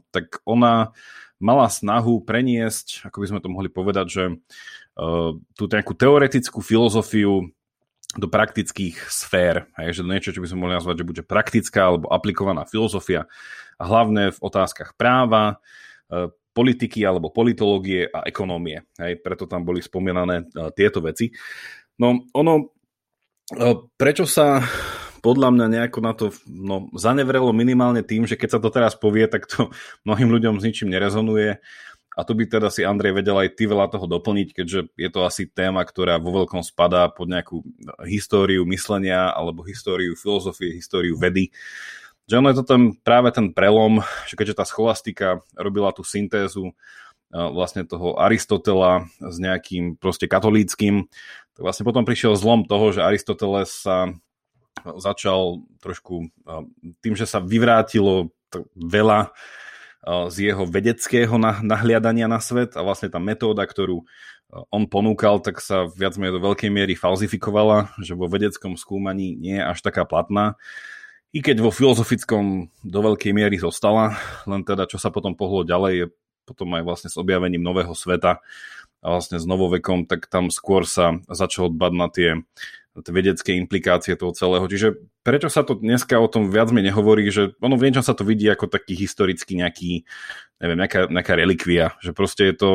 [0.09, 0.97] tak ona
[1.37, 4.35] mala snahu preniesť, ako by sme to mohli povedať, že e,
[5.53, 7.53] tú nejakú teoretickú filozofiu
[8.17, 9.69] do praktických sfér.
[9.77, 13.29] Hej, že niečo, čo by sme mohli nazvať, že bude praktická alebo aplikovaná filozofia
[13.77, 15.61] a hlavne v otázkach práva,
[16.57, 18.81] politiky alebo politológie a ekonómie.
[18.97, 21.29] Hej, preto tam boli spomínané uh, tieto veci.
[21.97, 22.53] No ono,
[23.57, 24.61] uh, prečo sa
[25.21, 29.25] podľa mňa nejako na to no, zanevrelo minimálne tým, že keď sa to teraz povie,
[29.27, 29.73] tak to
[30.07, 31.59] mnohým ľuďom s ničím nerezonuje.
[32.17, 35.21] A tu by teda si Andrej vedel aj ty veľa toho doplniť, keďže je to
[35.21, 37.61] asi téma, ktorá vo veľkom spadá pod nejakú
[38.09, 41.53] históriu myslenia alebo históriu filozofie, históriu vedy.
[42.25, 46.73] Že ono je to ten, práve ten prelom, že keďže tá scholastika robila tú syntézu
[47.31, 51.11] vlastne toho Aristotela s nejakým proste katolíckým,
[51.57, 54.13] tak vlastne potom prišiel zlom toho, že Aristoteles sa
[54.85, 56.29] začal trošku
[57.03, 58.31] tým, že sa vyvrátilo
[58.77, 59.35] veľa
[60.07, 64.07] z jeho vedeckého nahliadania na svet a vlastne tá metóda, ktorú
[64.71, 69.59] on ponúkal, tak sa viac menej do veľkej miery falzifikovala, že vo vedeckom skúmaní nie
[69.59, 70.55] je až taká platná.
[71.35, 74.15] I keď vo filozofickom do veľkej miery zostala,
[74.47, 76.05] len teda čo sa potom pohlo ďalej je
[76.47, 78.39] potom aj vlastne s objavením nového sveta
[79.03, 82.29] a vlastne s novovekom, tak tam skôr sa začalo dbať na tie,
[82.97, 84.65] na tie vedecké implikácie toho celého.
[84.65, 88.17] Čiže prečo sa to dneska o tom viac mi nehovorí, že ono v niečom sa
[88.17, 90.07] to vidí ako taký historický nejaký,
[90.63, 92.71] neviem, nejaká, nejaká relikvia, že proste je to,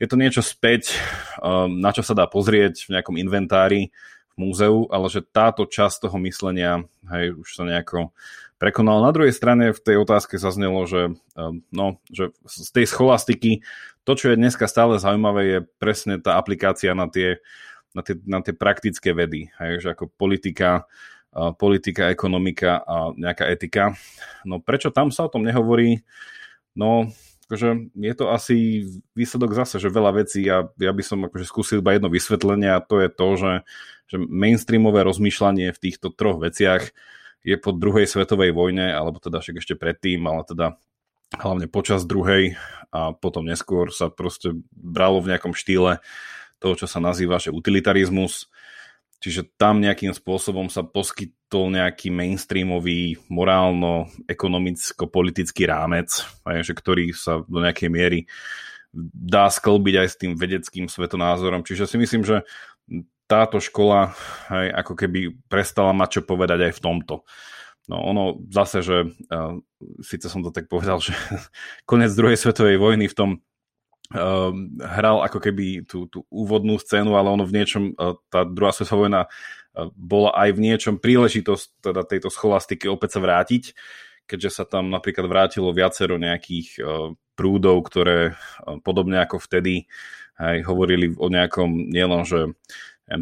[0.00, 0.96] je to niečo späť,
[1.42, 3.92] um, na čo sa dá pozrieť v nejakom inventári,
[4.40, 8.16] múzeu, ale že táto časť toho myslenia hej, už sa nejako
[8.60, 9.08] prekonala.
[9.08, 13.64] Na druhej strane v tej otázke zaznelo, že, ehm, no, že z tej scholastiky
[14.04, 17.40] to, čo je dneska stále zaujímavé, je presne tá aplikácia na tie,
[17.96, 20.84] na tie, na tie praktické vedy, hej, že ako politika,
[21.58, 23.94] politika, ekonomika a nejaká etika.
[24.42, 26.02] No prečo tam sa o tom nehovorí?
[26.74, 27.10] No
[27.50, 28.86] akože je to asi
[29.18, 32.78] výsledok zase, že veľa vecí a ja by som akože skúsil iba jedno vysvetlenie a
[32.78, 33.52] to je to, že,
[34.06, 36.94] že mainstreamové rozmýšľanie v týchto troch veciach
[37.40, 40.76] je po druhej svetovej vojne, alebo teda však ešte predtým, ale teda
[41.40, 42.58] hlavne počas druhej
[42.90, 46.02] a potom neskôr sa proste bralo v nejakom štýle
[46.60, 48.50] toho, čo sa nazýva, že utilitarizmus,
[49.20, 56.24] Čiže tam nejakým spôsobom sa poskytol nejaký mainstreamový morálno-ekonomicko-politický rámec,
[56.64, 58.24] že ktorý sa do nejakej miery
[59.12, 61.68] dá sklbiť aj s tým vedeckým svetonázorom.
[61.68, 62.48] Čiže si myslím, že
[63.30, 64.10] táto škola
[64.50, 67.22] aj ako keby prestala mať čo povedať aj v tomto.
[67.86, 69.54] No ono zase, že uh,
[70.02, 71.14] síce som to tak povedal, že
[71.90, 73.30] konec druhej svetovej vojny v tom
[74.14, 74.50] uh,
[74.82, 79.06] hral ako keby tú, tú úvodnú scénu, ale ono v niečom, uh, tá druhá svetová
[79.06, 83.74] vojna uh, bola aj v niečom príležitosť teda tejto scholastiky opäť sa vrátiť,
[84.26, 89.90] keďže sa tam napríklad vrátilo viacero nejakých uh, prúdov, ktoré uh, podobne ako vtedy
[90.40, 92.56] aj hovorili o nejakom nielen, že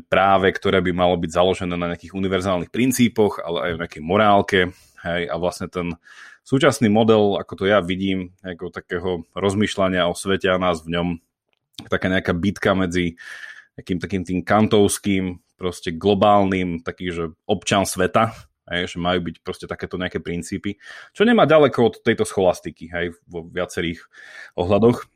[0.09, 4.61] práve, ktoré by malo byť založené na nejakých univerzálnych princípoch, ale aj o nejakej morálke.
[4.99, 5.97] Hej, a vlastne ten
[6.45, 11.09] súčasný model, ako to ja vidím, ako takého rozmýšľania o svete a nás v ňom,
[11.87, 13.17] taká nejaká bitka medzi
[13.79, 18.35] nejakým takým tým kantovským, proste globálnym, taký, že občan sveta,
[18.71, 20.79] hej, že majú byť proste takéto nejaké princípy,
[21.15, 24.03] čo nemá ďaleko od tejto scholastiky, hej, vo viacerých
[24.59, 25.07] ohľadoch.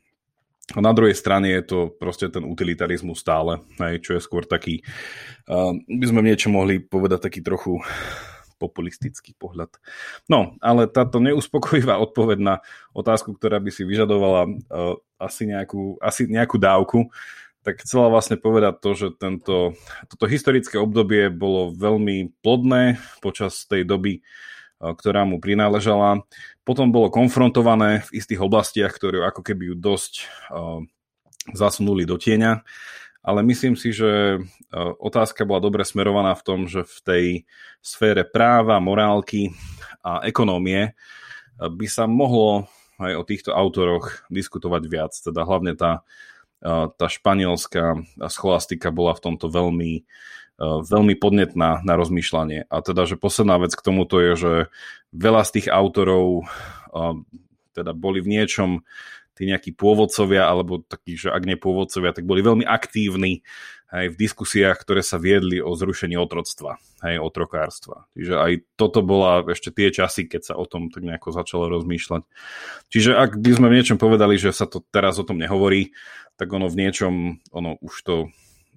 [0.71, 4.79] A na druhej strane je to proste ten utilitarizmus stále, hej, čo je skôr taký,
[5.51, 7.83] uh, by sme niečo mohli povedať taký trochu
[8.63, 9.75] populistický pohľad.
[10.31, 12.55] No, ale táto neuspokojivá odpoveď na
[12.95, 17.11] otázku, ktorá by si vyžadovala uh, asi, nejakú, asi nejakú dávku,
[17.63, 19.75] tak chcela vlastne povedať to, že tento,
[20.07, 24.23] toto historické obdobie bolo veľmi plodné počas tej doby,
[24.83, 26.27] ktorá mu prináležala.
[26.67, 30.13] Potom bolo konfrontované v istých oblastiach, ktoré ako keby ju dosť
[30.51, 30.83] uh,
[31.55, 32.63] zasunuli do tieňa
[33.23, 34.39] ale myslím si, že e,
[34.99, 37.25] otázka bola dobre smerovaná v tom, že v tej
[37.79, 39.55] sfére práva, morálky
[40.03, 40.93] a ekonómie e,
[41.63, 42.67] by sa mohlo
[42.99, 45.15] aj o týchto autoroch diskutovať viac.
[45.15, 46.03] Teda hlavne tá,
[46.59, 50.03] e, tá španielská scholastika bola v tomto veľmi,
[50.61, 52.69] veľmi podnetná na rozmýšľanie.
[52.69, 54.53] A teda, že posledná vec k tomuto je, že
[55.13, 56.45] veľa z tých autorov
[57.73, 58.85] teda boli v niečom
[59.33, 63.41] tí nejakí pôvodcovia, alebo takí, že ak nie pôvodcovia, tak boli veľmi aktívni
[63.93, 68.09] aj v diskusiách, ktoré sa viedli o zrušení otroctva, aj otrokárstva.
[68.13, 72.25] Čiže aj toto bola ešte tie časy, keď sa o tom tak nejako začalo rozmýšľať.
[72.89, 75.93] Čiže ak by sme v niečom povedali, že sa to teraz o tom nehovorí,
[76.37, 77.13] tak ono v niečom,
[77.53, 78.15] ono už to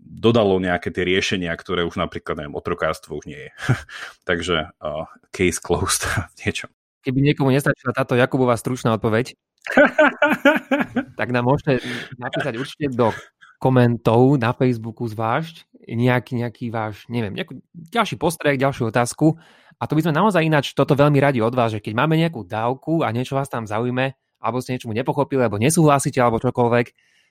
[0.07, 3.51] dodalo nejaké tie riešenia, ktoré už napríklad, neviem, otrokárstvo už nie je.
[4.31, 6.07] Takže uh, case closed
[6.38, 6.71] v niečom.
[7.03, 9.35] Keby niekomu nestačila táto Jakubová stručná odpoveď,
[11.19, 11.83] tak nám môžete
[12.23, 13.11] napísať určite do
[13.59, 17.62] komentov na Facebooku zvlášť nejaký, nejaký váš, neviem, nejaký
[17.95, 19.38] ďalší postreh, ďalšiu otázku.
[19.79, 22.42] A to by sme naozaj ináč toto veľmi radi od vás, že keď máme nejakú
[22.42, 26.87] dávku a niečo vás tam zaujme, alebo ste niečomu nepochopili, alebo nesúhlasíte, alebo čokoľvek,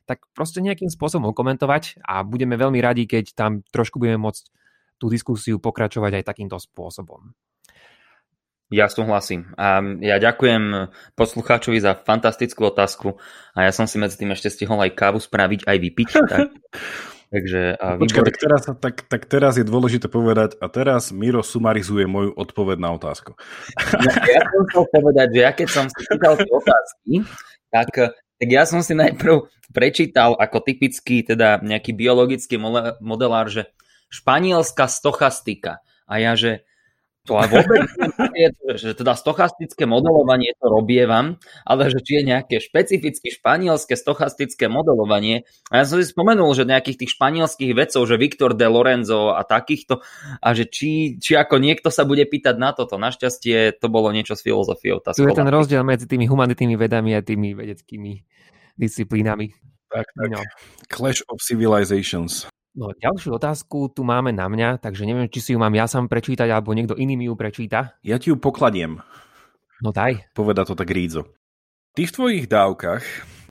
[0.05, 4.43] tak proste nejakým spôsobom komentovať a budeme veľmi radi, keď tam trošku budeme môcť
[5.01, 7.35] tú diskusiu pokračovať aj takýmto spôsobom.
[8.73, 9.53] Ja súhlasím.
[9.61, 13.21] A ja ďakujem poslucháčovi za fantastickú otázku
[13.53, 16.09] a ja som si medzi tým ešte stihol aj kávu spraviť, aj vypiť.
[16.25, 16.49] Tak,
[17.33, 22.09] takže, a Počkaj, tak teraz, tak, tak teraz je dôležité povedať a teraz Miro sumarizuje
[22.09, 23.37] moju odpoveď na otázku.
[23.77, 27.13] Ja, ja som chcel povedať, že ja keď som si čítal tie otázky,
[27.69, 32.59] tak, tak ja som si najprv prečítal ako typický teda nejaký biologický
[32.99, 33.71] modelár, že
[34.11, 35.81] španielská stochastika.
[36.05, 36.67] A ja, že
[37.25, 37.89] to aj vôbec
[38.77, 45.47] že teda stochastické modelovanie to robievam, ale že či je nejaké špecificky španielské stochastické modelovanie.
[45.73, 49.41] A ja som si spomenul, že nejakých tých španielských vedcov, že Viktor de Lorenzo a
[49.41, 50.05] takýchto,
[50.37, 52.99] a že či, či ako niekto sa bude pýtať na toto.
[53.01, 55.01] Našťastie to bolo niečo s filozofiou.
[55.01, 58.21] Tá tu je ten rozdiel medzi tými humanitnými vedami a tými vedeckými
[58.75, 59.55] disciplínami.
[59.89, 60.27] Tak, tak.
[60.27, 60.41] No.
[60.91, 62.51] Clash of Civilizations.
[62.75, 66.11] No, ďalšiu otázku tu máme na mňa, takže neviem, či si ju mám ja sám
[66.11, 67.95] prečítať, alebo niekto iný mi ju prečíta.
[68.03, 68.99] Ja ti ju pokladiem.
[69.79, 70.27] No daj.
[70.35, 71.23] Poveda to tak Rídzo.
[71.95, 73.03] Ty v tvojich dávkach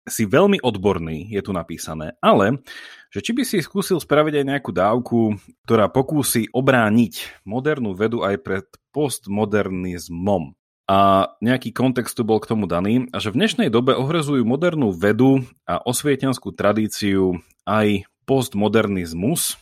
[0.04, 2.60] si veľmi odborný, je tu napísané, ale
[3.08, 8.36] že či by si skúsil spraviť aj nejakú dávku, ktorá pokúsi obrániť modernú vedu aj
[8.44, 10.52] pred postmodernizmom.
[10.84, 14.92] A nejaký kontext tu bol k tomu daný, a že v dnešnej dobe ohrozujú modernú
[14.92, 19.60] vedu a osvietenskú tradíciu aj postmodernizmus,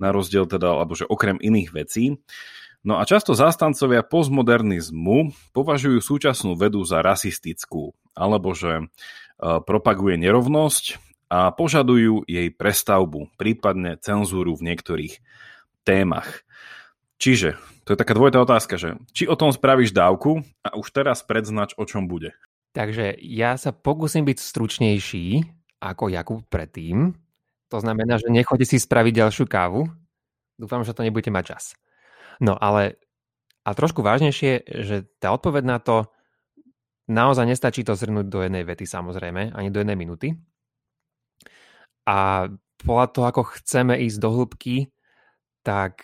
[0.00, 2.16] na rozdiel teda, alebo že okrem iných vecí.
[2.80, 7.92] No a často zástancovia postmodernizmu považujú súčasnú vedu za rasistickú.
[8.14, 8.90] alebo že
[9.40, 15.22] propaguje nerovnosť a požadujú jej prestavbu, prípadne cenzúru v niektorých
[15.86, 16.44] témach.
[17.20, 21.24] Čiže, to je taká dvojitá otázka, že či o tom spravíš dávku a už teraz
[21.24, 22.36] predznač, o čom bude.
[22.76, 25.26] Takže ja sa pokúsim byť stručnejší
[25.80, 27.16] ako Jakub predtým.
[27.70, 29.86] To znamená, že nechoďte si spraviť ďalšiu kávu.
[30.58, 31.64] Dúfam, že to nebudete mať čas.
[32.42, 32.98] No ale
[33.64, 36.08] a trošku vážnejšie, že tá odpoveď na to
[37.10, 40.34] naozaj nestačí to zhrnúť do jednej vety samozrejme, ani do jednej minúty.
[42.08, 42.48] A
[42.80, 44.76] podľa toho, ako chceme ísť do hĺbky,
[45.60, 46.02] tak,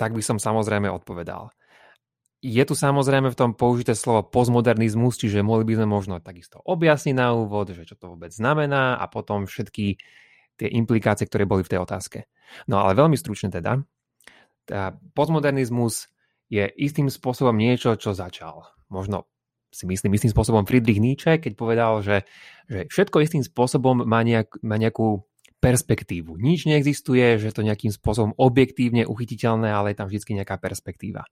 [0.00, 1.52] tak by som samozrejme odpovedal.
[2.40, 7.12] Je tu samozrejme v tom použité slovo postmodernizmus, čiže mohli by sme možno takisto objasniť
[7.12, 10.00] na úvod, že čo to vôbec znamená a potom všetky
[10.60, 12.28] tie implikácie, ktoré boli v tej otázke.
[12.68, 13.80] No ale veľmi stručne teda,
[14.68, 16.12] tá postmodernizmus
[16.52, 18.68] je istým spôsobom niečo, čo začal.
[18.92, 19.30] Možno
[19.70, 22.26] si myslím istým spôsobom Friedrich Nietzsche, keď povedal, že,
[22.66, 25.24] že všetko istým spôsobom má, nejak, má nejakú
[25.62, 26.34] perspektívu.
[26.40, 31.22] Nič neexistuje, že to nejakým spôsobom objektívne uchytiteľné, ale je tam vždy nejaká perspektíva.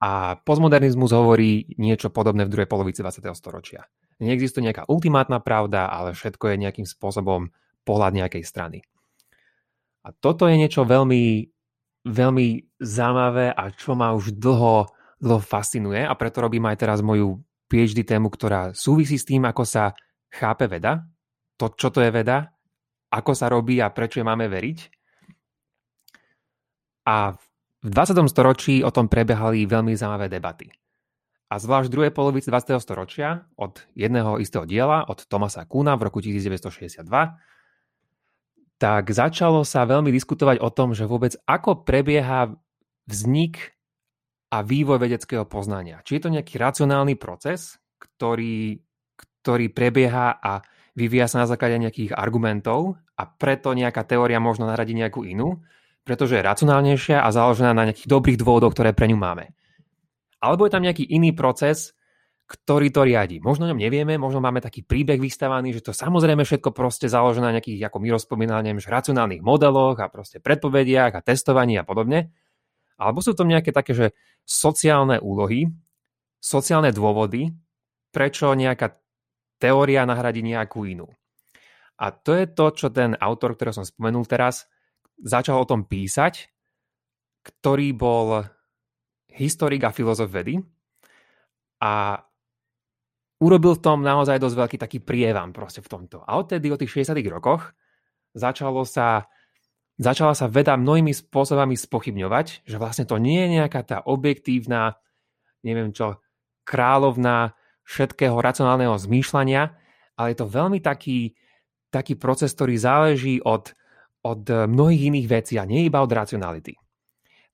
[0.00, 3.20] A postmodernizmus hovorí niečo podobné v druhej polovici 20.
[3.36, 3.84] storočia.
[4.20, 7.50] Neexistuje nejaká ultimátna pravda, ale všetko je nejakým spôsobom
[7.88, 8.78] pohľad nejakej strany.
[10.04, 11.48] A toto je niečo veľmi,
[12.04, 12.46] veľmi
[12.80, 14.88] zaujímavé a čo ma už dlho
[15.20, 19.62] dlho fascinuje a preto robím aj teraz moju PhD tému, ktorá súvisí s tým, ako
[19.68, 19.92] sa
[20.32, 21.04] chápe veda,
[21.60, 22.50] to, čo to je veda,
[23.12, 24.78] ako sa robí a prečo je máme veriť.
[27.06, 27.36] A
[27.80, 28.26] v 20.
[28.32, 30.72] storočí o tom prebiehali veľmi zaujímavé debaty.
[31.50, 32.78] A zvlášť v druhej polovici 20.
[32.78, 37.10] storočia od jedného istého diela, od Tomasa Kuna v roku 1962,
[38.78, 42.54] tak začalo sa veľmi diskutovať o tom, že vôbec ako prebieha
[43.10, 43.74] vznik
[44.54, 46.00] a vývoj vedeckého poznania.
[46.06, 48.78] Či je to nejaký racionálny proces, ktorý,
[49.42, 50.62] ktorý prebieha a
[50.94, 55.60] vyvíja sa na základe nejakých argumentov a preto nejaká teória možno nahradiť nejakú inú,
[56.06, 59.52] pretože je racionálnejšia a založená na nejakých dobrých dôvodoch, ktoré pre ňu máme.
[60.40, 61.92] Alebo je tam nejaký iný proces,
[62.50, 63.38] ktorý to riadi.
[63.38, 67.46] Možno o ňom nevieme, možno máme taký príbeh vystavaný, že to samozrejme všetko proste založené
[67.46, 72.34] na nejakých, ako my rozpomínali, racionálnych modeloch a proste predpovediach a testovaní a podobne.
[72.98, 74.06] Alebo sú to nejaké také, že
[74.42, 75.70] sociálne úlohy,
[76.42, 77.54] sociálne dôvody,
[78.10, 78.98] prečo nejaká
[79.62, 81.06] teória nahradí nejakú inú.
[82.02, 84.66] A to je to, čo ten autor, ktorý som spomenul teraz,
[85.22, 86.50] začal o tom písať,
[87.46, 88.42] ktorý bol
[89.34, 90.58] historik a filozof vedy
[91.80, 92.18] a
[93.40, 96.20] urobil v tom naozaj dosť veľký taký prievan proste v tomto.
[96.24, 97.72] A odtedy, od tých 60 rokoch,
[98.36, 99.30] začalo sa
[100.00, 104.96] začala sa veda mnohými spôsobami spochybňovať, že vlastne to nie je nejaká tá objektívna,
[105.60, 106.24] neviem čo,
[106.64, 107.52] kráľovná
[107.84, 109.76] všetkého racionálneho zmýšľania,
[110.16, 111.36] ale je to veľmi taký,
[111.92, 113.76] taký proces, ktorý záleží od,
[114.24, 116.80] od mnohých iných vecí a nie iba od racionality.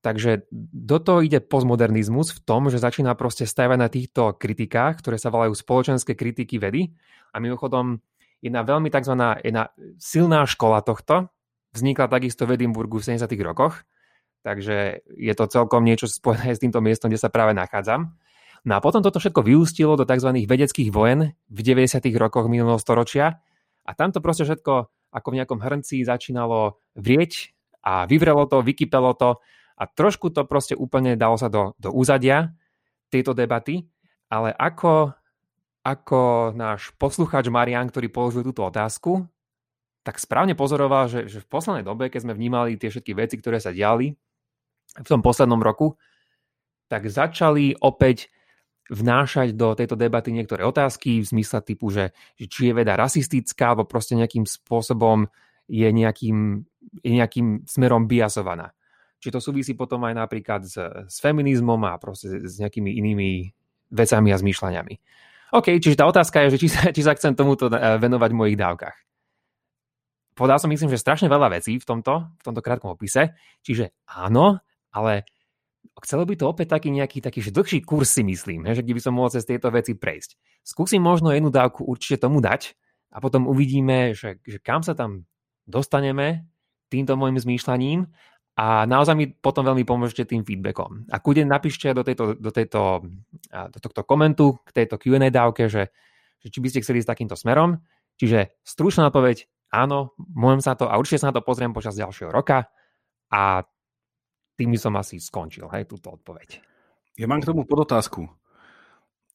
[0.06, 5.18] Takže do toho ide postmodernizmus v tom, že začína proste stavať na týchto kritikách, ktoré
[5.18, 6.94] sa volajú spoločenské kritiky vedy.
[7.34, 7.98] A mimochodom,
[8.38, 9.18] jedna veľmi tzv.
[9.42, 11.26] jedna silná škola tohto,
[11.76, 13.28] Vznikla takisto v Edimburgu v 70.
[13.44, 13.84] rokoch,
[14.40, 18.16] takže je to celkom niečo spojené s týmto miestom, kde sa práve nachádzam.
[18.64, 20.32] No a potom toto všetko vyústilo do tzv.
[20.48, 22.00] vedeckých vojen v 90.
[22.16, 23.44] rokoch minulého storočia
[23.84, 24.72] a tamto proste všetko
[25.12, 27.52] ako v nejakom hrnci začínalo vrieť
[27.84, 29.38] a vyvrelo to, vykypelo to
[29.76, 32.56] a trošku to proste úplne dalo sa do, do úzadia
[33.12, 33.84] tejto debaty,
[34.32, 35.12] ale ako,
[35.84, 39.28] ako náš poslucháč Marian, ktorý položil túto otázku,
[40.02, 43.58] tak správne pozoroval, že, že v poslednej dobe, keď sme vnímali tie všetky veci, ktoré
[43.58, 44.14] sa diali
[44.96, 45.98] v tom poslednom roku,
[46.86, 48.30] tak začali opäť
[48.86, 53.74] vnášať do tejto debaty niektoré otázky v zmysle typu, že, že či je veda rasistická,
[53.74, 55.26] alebo proste nejakým spôsobom
[55.66, 56.62] je nejakým,
[57.02, 58.75] je nejakým smerom biasovaná.
[59.16, 60.76] Či to súvisí potom aj napríklad s,
[61.08, 63.28] s feminizmom a proste s nejakými inými
[63.90, 64.94] vecami a zmýšľaniami.
[65.56, 68.38] OK, čiže tá otázka je, že či sa, či sa chcem tomuto eh, venovať v
[68.38, 68.96] mojich dávkach
[70.36, 73.32] povedal som myslím, že strašne veľa vecí v tomto, v tomto krátkom opise,
[73.64, 74.60] čiže áno,
[74.92, 75.24] ale
[76.04, 79.02] chcelo by to opäť taký nejaký taký že dlhší kurz si myslím, že kde by
[79.02, 80.36] som mohol cez tieto veci prejsť.
[80.60, 82.76] Skúsim možno jednu dávku určite tomu dať
[83.16, 85.24] a potom uvidíme, že, že kam sa tam
[85.64, 86.44] dostaneme
[86.92, 88.12] týmto môjim zmýšľaním
[88.56, 91.04] a naozaj mi potom veľmi pomôžete tým feedbackom.
[91.12, 93.04] A kúde napíšte do, tejto, do, tejto,
[93.52, 95.92] do tohto komentu k tejto Q&A dávke, že,
[96.40, 97.84] že či by ste chceli ísť takýmto smerom.
[98.16, 102.32] Čiže stručná odpoveď, áno, môžem sa to a určite sa na to pozriem počas ďalšieho
[102.32, 102.72] roka
[103.28, 103.60] a
[104.56, 106.64] tým by som asi skončil, hej, túto odpoveď.
[107.20, 108.24] Ja mám k tomu podotázku.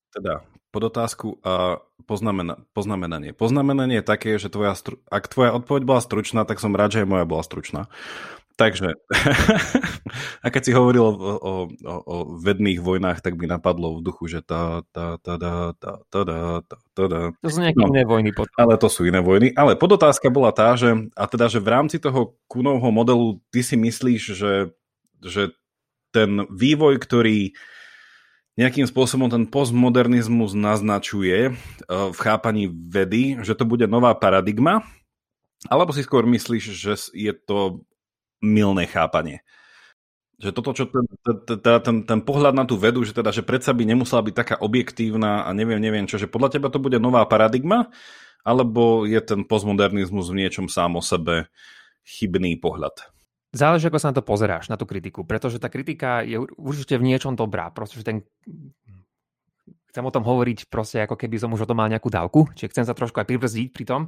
[0.10, 0.42] Teda
[0.74, 3.38] podotázku a poznamena, poznamenanie.
[3.38, 4.74] Poznamenanie je také, že tvoja,
[5.14, 7.92] ak tvoja odpoveď bola stručná, tak som rád, že aj moja bola stručná.
[8.62, 8.93] Takže,
[10.45, 14.45] a keď si hovoril o, o, o, vedných vojnách, tak by napadlo v duchu, že
[14.45, 16.38] tá, tá, tá, tá, tá, tá, tá,
[16.93, 17.20] tá, tá.
[17.41, 18.30] To sú nejaké no, iné vojny.
[18.30, 18.53] Potom.
[18.62, 19.49] Ale to sú iné vojny.
[19.57, 23.74] Ale podotázka bola tá, že, a teda, že v rámci toho Kunovho modelu ty si
[23.74, 24.70] myslíš, že,
[25.26, 25.57] že
[26.14, 27.57] ten vývoj, ktorý
[28.62, 34.86] nejakým spôsobom ten postmodernizmus naznačuje uh, v chápaní vedy, že to bude nová paradigma,
[35.66, 37.82] alebo si skôr myslíš, že je to
[38.42, 39.46] milné chápanie.
[40.42, 41.06] Že toto, čo ten,
[41.46, 44.56] ten, ten, ten pohľad na tú vedu, že teda, že predsa by nemusela byť taká
[44.58, 47.94] objektívna a neviem, neviem čo, že podľa teba to bude nová paradigma,
[48.42, 51.54] alebo je ten postmodernizmus v niečom sám o sebe
[52.02, 53.06] chybný pohľad?
[53.54, 57.06] Záleží, ako sa na to pozeráš, na tú kritiku, pretože tá kritika je určite v
[57.06, 58.26] niečom dobrá, pretože ten
[59.92, 62.72] chcem o tom hovoriť proste ako keby som už o tom mal nejakú dávku, čiže
[62.72, 64.02] chcem sa trošku aj pribrzdiť pri tom.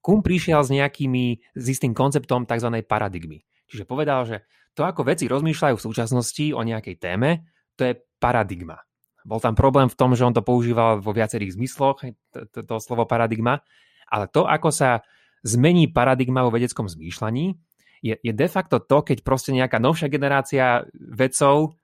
[0.00, 2.72] Kum prišiel s nejakými, s istým konceptom tzv.
[2.88, 3.44] paradigmy.
[3.66, 4.36] Čiže povedal, že
[4.76, 8.80] to, ako veci rozmýšľajú v súčasnosti o nejakej téme, to je paradigma.
[9.26, 11.98] Bol tam problém v tom, že on to používal vo viacerých zmysloch,
[12.30, 13.64] to, to slovo paradigma,
[14.06, 15.02] ale to, ako sa
[15.42, 17.58] zmení paradigma vo vedeckom zmýšľaní,
[18.06, 21.74] je, je de facto to, keď proste nejaká novšia generácia vedcov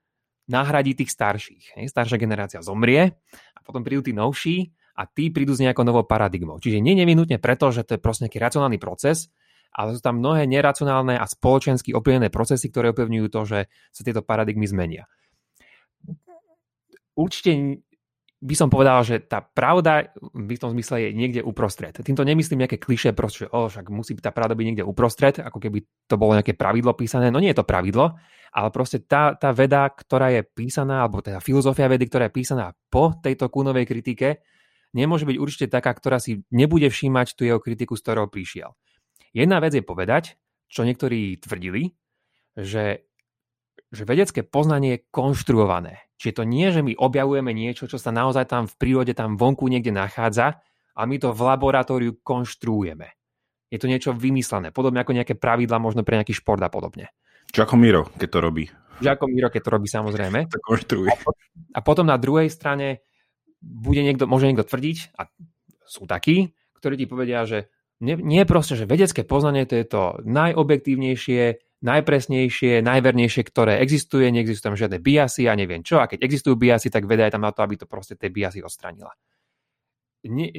[0.47, 1.74] nahradí tých starších.
[1.89, 3.18] Staršia generácia zomrie
[3.57, 6.61] a potom prídu tí novší a tí prídu s nejakou novou paradigmou.
[6.61, 9.33] Čiže nie nevinutne preto, že to je proste nejaký racionálny proces,
[9.72, 13.58] ale sú tam mnohé neracionálne a spoločensky ovplyvnené procesy, ktoré ovplyvňujú to, že
[13.90, 15.08] sa tieto paradigmy zmenia.
[17.16, 17.80] Určite
[18.42, 21.94] by som povedal, že tá pravda v tom zmysle je niekde uprostred.
[21.94, 25.86] Týmto nemyslím nejaké kliše, proste, oh, však musí tá pravda byť niekde uprostred, ako keby
[26.10, 27.30] to bolo nejaké pravidlo písané.
[27.30, 28.18] No nie je to pravidlo,
[28.50, 32.74] ale proste tá, tá veda, ktorá je písaná, alebo teda filozofia vedy, ktorá je písaná
[32.90, 34.42] po tejto kúnovej kritike,
[34.90, 38.74] nemôže byť určite taká, ktorá si nebude všímať tú jeho kritiku, z ktorou prišiel.
[39.33, 40.37] Jedna vec je povedať,
[40.68, 41.97] čo niektorí tvrdili,
[42.57, 43.09] že,
[43.89, 46.05] že vedecké poznanie je konštruované.
[46.20, 49.66] Čiže to nie, že my objavujeme niečo, čo sa naozaj tam v prírode, tam vonku
[49.66, 50.61] niekde nachádza
[50.93, 53.09] a my to v laboratóriu konštruujeme.
[53.72, 57.09] Je to niečo vymyslené, podobne ako nejaké pravidla možno pre nejaký šport a podobne.
[57.49, 58.64] Čo ako Miro, keď to robí.
[59.01, 60.39] Čo ako Miro, keď to robí, samozrejme.
[60.53, 61.11] To konštruuje.
[61.72, 63.01] A potom na druhej strane
[63.59, 65.26] bude niekto, môže niekto tvrdiť, a
[65.89, 67.72] sú takí, ktorí ti povedia, že
[68.03, 74.74] nie, nie proste, že vedecké poznanie to je to najobjektívnejšie, najpresnejšie, najvernejšie, ktoré existuje, neexistujú
[74.74, 76.03] tam žiadne biasy a neviem čo.
[76.03, 78.59] A keď existujú biasy, tak veda je tam na to, aby to proste tie biasy
[78.59, 79.14] odstranila.
[80.22, 80.50] Nie,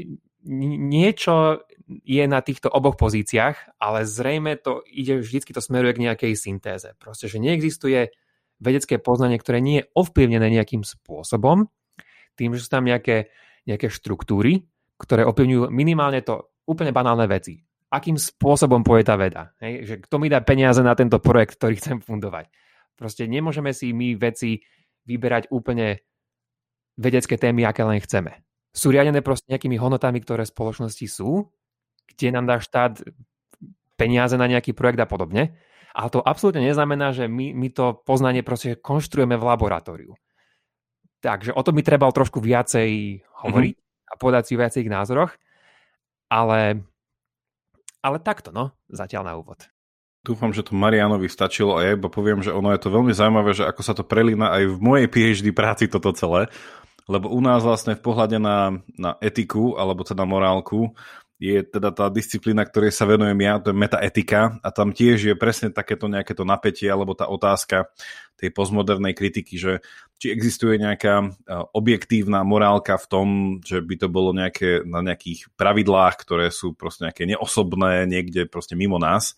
[0.87, 6.33] niečo je na týchto oboch pozíciách, ale zrejme to ide, vždycky to smeruje k nejakej
[6.35, 6.91] syntéze.
[6.99, 8.11] Proste, že neexistuje
[8.59, 11.67] vedecké poznanie, ktoré nie je ovplyvnené nejakým spôsobom,
[12.35, 13.31] tým, že sú tam nejaké,
[13.67, 14.67] nejaké štruktúry,
[14.99, 17.59] ktoré ovplyvňujú minimálne to úplne banálne veci.
[17.93, 19.53] Akým spôsobom poje tá veda?
[19.61, 19.85] Hej?
[19.85, 22.49] Že kto mi dá peniaze na tento projekt, ktorý chcem fundovať?
[22.97, 24.61] Proste nemôžeme si my veci
[25.05, 26.01] vyberať úplne
[26.97, 28.41] vedecké témy, aké len chceme.
[28.73, 31.53] Sú riadené proste nejakými hodnotami, ktoré spoločnosti sú,
[32.09, 33.05] kde nám dá štát
[33.93, 35.53] peniaze na nejaký projekt a podobne.
[35.93, 40.11] Ale to absolútne neznamená, že my, my to poznanie proste konštruujeme v laboratóriu.
[41.21, 44.09] Takže o tom by trebal trošku viacej hovoriť mm-hmm.
[44.09, 45.31] a povedať si viacej ich názoroch.
[46.33, 46.81] Ale,
[48.01, 49.69] ale takto, no, zatiaľ na úvod.
[50.25, 53.53] Dúfam, že to Marianovi stačilo a ja iba poviem, že ono je to veľmi zaujímavé,
[53.53, 56.49] že ako sa to prelína aj v mojej PhD práci toto celé,
[57.05, 60.95] lebo u nás vlastne v pohľade na, na etiku, alebo teda morálku,
[61.43, 65.35] je teda tá disciplína, ktorej sa venujem ja, to je metaetika a tam tiež je
[65.35, 67.91] presne takéto nejaké to napätie alebo tá otázka
[68.39, 69.83] tej postmodernej kritiky, že
[70.23, 71.25] či existuje nejaká e,
[71.75, 73.27] objektívna morálka v tom,
[73.59, 78.79] že by to bolo nejaké, na nejakých pravidlách, ktoré sú proste nejaké neosobné, niekde proste
[78.79, 79.35] mimo nás.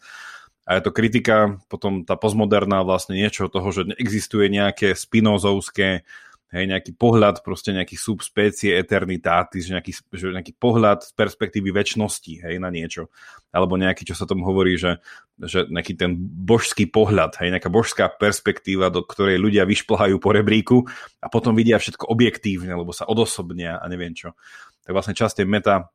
[0.66, 6.06] A je to kritika, potom tá postmoderná vlastne niečo toho, že neexistuje nejaké spinozovské
[6.54, 12.46] hej, nejaký pohľad proste nejakých subspécie eternitatis, že nejaký, že nejaký pohľad z perspektívy väčšnosti,
[12.46, 13.10] hej, na niečo.
[13.50, 15.02] Alebo nejaký, čo sa tomu hovorí, že,
[15.42, 20.78] že nejaký ten božský pohľad, hej, nejaká božská perspektíva, do ktorej ľudia vyšplhajú po rebríku
[21.24, 24.38] a potom vidia všetko objektívne, lebo sa odosobnia a neviem čo.
[24.86, 25.90] Tak vlastne časť tej meta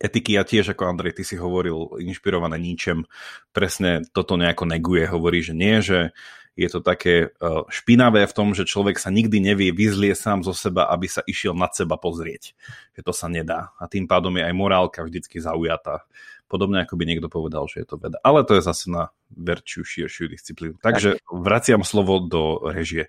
[0.00, 3.04] etiky a tiež, ako Andrej, ty si hovoril, inšpirované ničem,
[3.52, 6.16] presne toto nejako neguje, hovorí, že nie, že
[6.60, 10.52] je to také uh, špinavé v tom, že človek sa nikdy nevie vyzlie sám zo
[10.52, 12.52] seba, aby sa išiel nad seba pozrieť.
[12.92, 13.72] Že to sa nedá.
[13.80, 16.04] A tým pádom je aj morálka vždycky zaujatá.
[16.50, 18.18] Podobne ako by niekto povedal, že je to veda.
[18.20, 20.76] Ale to je zase na verčiu, širšiu disciplínu.
[20.82, 23.08] Takže vraciam slovo do režie.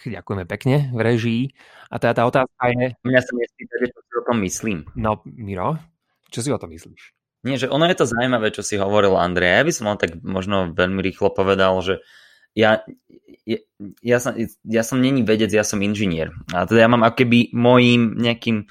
[0.00, 1.42] ďakujeme pekne v režii.
[1.90, 2.94] A teda tá otázka je...
[3.02, 4.78] Mňa sa nespýtate, čo si o tom myslím.
[4.94, 5.82] No, Miro,
[6.30, 7.16] čo si o tom myslíš?
[7.46, 9.62] Nie, že ono je to zaujímavé, čo si hovoril Andrej.
[9.62, 12.02] Ja by som len tak možno veľmi rýchlo povedal, že
[12.56, 12.80] ja,
[13.44, 13.58] ja,
[14.00, 14.32] ja, som,
[14.64, 16.32] ja som není vedec, ja som inžinier.
[16.56, 18.66] A teda ja mám akoby mojím nejakým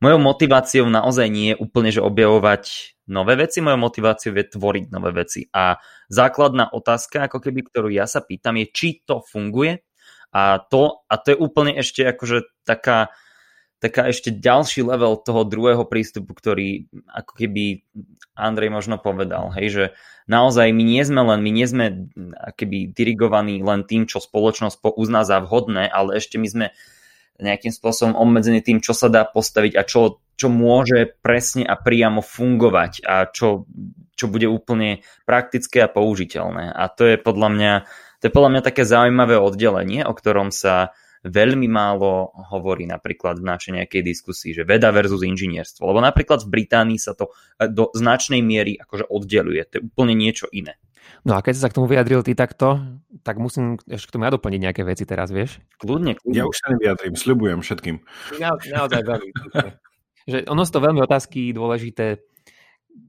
[0.00, 5.14] mojou motiváciou naozaj nie je úplne, že objavovať nové veci, mojou motiváciou je tvoriť nové
[5.14, 5.46] veci.
[5.54, 5.78] A
[6.10, 9.84] základná otázka, ako keby, ktorú ja sa pýtam, je, či to funguje.
[10.34, 13.14] A to, a to je úplne ešte akože taká,
[13.78, 17.84] taká ešte ďalší level toho druhého prístupu, ktorý ako keby
[18.36, 19.84] Andrej možno povedal, hej, že
[20.28, 21.86] naozaj my nie sme len, my nie sme
[22.56, 26.66] keby dirigovaní len tým, čo spoločnosť uzná za vhodné, ale ešte my sme
[27.36, 32.24] nejakým spôsobom obmedzený tým, čo sa dá postaviť a čo, čo môže presne a priamo
[32.24, 33.68] fungovať a čo,
[34.16, 36.72] čo bude úplne praktické a použiteľné.
[36.72, 37.72] A to je podľa mňa,
[38.20, 40.96] to je podľa mňa také zaujímavé oddelenie, o ktorom sa
[41.26, 45.82] veľmi málo hovorí napríklad v našej nejakej diskusii, že veda versus inžinierstvo.
[45.84, 47.34] Lebo napríklad v Británii sa to
[47.70, 49.62] do značnej miery akože oddeluje.
[49.70, 50.78] To je úplne niečo iné.
[51.26, 52.82] No a keď sa k tomu vyjadril ty takto,
[53.26, 55.58] tak musím ešte k tomu ja doplniť nejaké veci teraz, vieš?
[55.82, 56.38] Kľudne, kľudne.
[56.38, 57.96] Ja už sa nevyjadrím, sľubujem všetkým.
[58.38, 59.30] Na, naozaj veľmi.
[60.30, 62.22] že ono sú to veľmi otázky dôležité,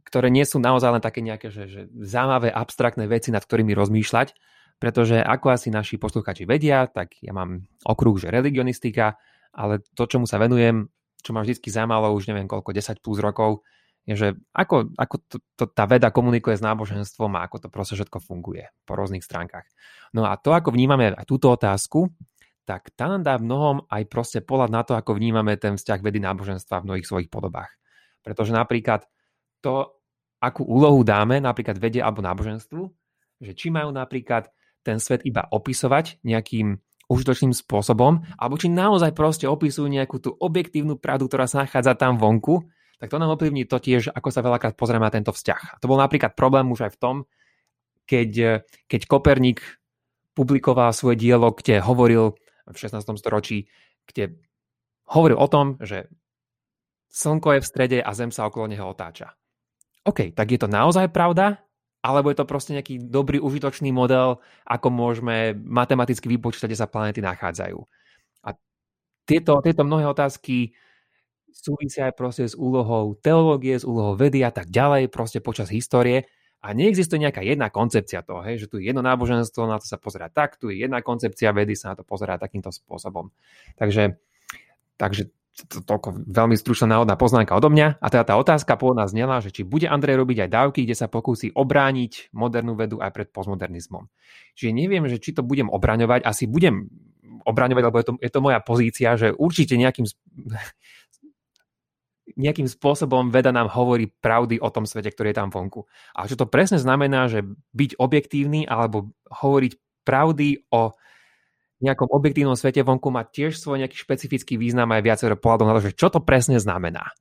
[0.05, 4.33] ktoré nie sú naozaj len také nejaké že, že zaujímavé, abstraktné veci, nad ktorými rozmýšľať,
[4.77, 9.17] pretože ako asi naši posluchači vedia, tak ja mám okruh, že religionistika,
[9.53, 10.85] ale to, čomu sa venujem,
[11.21, 13.65] čo ma vždy zaujímalo už neviem koľko, 10 plus rokov,
[14.07, 17.99] je, že ako, ako to, to, tá veda komunikuje s náboženstvom a ako to proste
[17.99, 19.67] všetko funguje po rôznych stránkach.
[20.15, 22.07] No a to, ako vnímame aj túto otázku,
[22.63, 25.99] tak tá nám dá v mnohom aj proste pohľad na to, ako vnímame ten vzťah
[25.99, 27.71] vedy náboženstva v mnohých svojich podobách.
[28.23, 29.03] Pretože napríklad
[29.59, 29.91] to,
[30.39, 32.87] akú úlohu dáme napríklad vede alebo náboženstvu,
[33.43, 34.47] že či majú napríklad
[34.87, 40.99] ten svet iba opisovať nejakým užitočným spôsobom, alebo či naozaj proste opisujú nejakú tú objektívnu
[40.99, 42.67] pravdu, ktorá sa nachádza tam vonku
[42.97, 45.77] tak to nám ovplyvní to tiež, ako sa veľakrát pozrieme na tento vzťah.
[45.77, 47.15] A to bol napríklad problém už aj v tom,
[48.09, 49.61] keď, keď Koperník
[50.33, 52.33] publikoval svoje dielo, kde hovoril
[52.65, 53.05] v 16.
[53.21, 53.69] storočí,
[54.09, 54.41] kde
[55.13, 56.09] hovoril o tom, že
[57.07, 59.33] Slnko je v strede a Zem sa okolo neho otáča.
[60.03, 61.66] OK, tak je to naozaj pravda?
[62.05, 67.19] Alebo je to proste nejaký dobrý, užitočný model, ako môžeme matematicky vypočítať, kde sa planéty
[67.25, 67.79] nachádzajú?
[68.45, 68.53] A
[69.25, 70.77] tieto, tieto mnohé otázky
[71.49, 76.29] súvisia aj proste s úlohou teológie, s úlohou vedy a tak ďalej, proste počas histórie.
[76.61, 80.01] A neexistuje nejaká jedna koncepcia toho, hej, že tu je jedno náboženstvo, na to sa
[80.01, 83.29] pozerá tak, tu je jedna koncepcia vedy, sa na to pozerá takýmto spôsobom.
[83.77, 84.17] Takže,
[84.97, 85.29] takže
[85.65, 87.97] to, toľko veľmi stručná náhodná poznámka odo mňa.
[87.97, 91.09] A teda tá otázka pôvodná znela, že či bude Andrej robiť aj dávky, kde sa
[91.09, 94.05] pokúsi obrániť modernú vedu aj pred postmodernizmom.
[94.53, 96.85] Čiže neviem, že či to budem obraňovať, asi budem
[97.41, 100.05] obraňovať, lebo je to, je to moja pozícia, že určite nejakým
[102.37, 105.87] nejakým spôsobom veda nám hovorí pravdy o tom svete, ktorý je tam vonku.
[106.13, 107.41] A čo to presne znamená, že
[107.73, 110.93] byť objektívny alebo hovoriť pravdy o
[111.83, 115.85] nejakom objektívnom svete vonku má tiež svoj nejaký špecifický význam aj viacero pohľadov na to,
[115.91, 117.13] že čo to presne znamená.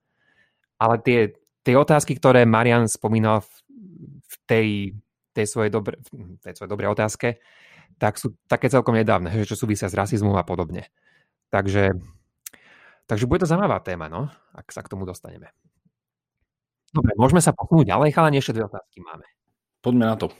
[0.80, 3.52] Ale tie, tie otázky, ktoré Marian spomínal v,
[4.24, 4.68] v tej,
[5.36, 6.00] tej, svojej dobre,
[6.40, 7.40] tej svojej dobrej otázke,
[8.00, 10.88] tak sú také celkom nedávne, že čo súvisia s rasizmom a podobne.
[11.48, 11.96] Takže
[13.06, 15.54] Takže bude to zaujímavá téma, no, ak sa k tomu dostaneme.
[16.90, 19.26] Dobre, môžeme sa posunúť ďalej, chalani, ešte dve otázky máme.
[19.78, 20.34] Poďme na to.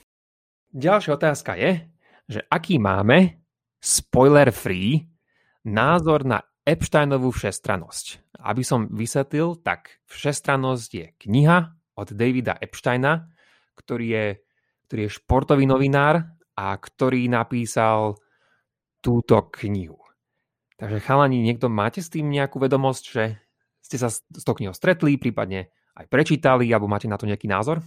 [0.74, 1.86] Ďalšia otázka je,
[2.26, 3.38] že aký máme
[3.86, 5.06] spoiler-free
[5.62, 8.34] názor na Epsteinovú všestranosť.
[8.42, 11.58] Aby som vysvetlil, tak všestranosť je kniha
[11.94, 13.30] od Davida Epsteina,
[13.78, 14.26] ktorý je,
[14.90, 16.26] ktorý je športový novinár
[16.58, 18.18] a ktorý napísal
[18.98, 20.02] túto knihu.
[20.76, 23.24] Takže chalani, niekto máte s tým nejakú vedomosť, že
[23.80, 27.80] ste sa s tou knihou stretli, prípadne aj prečítali, alebo máte na to nejaký názor?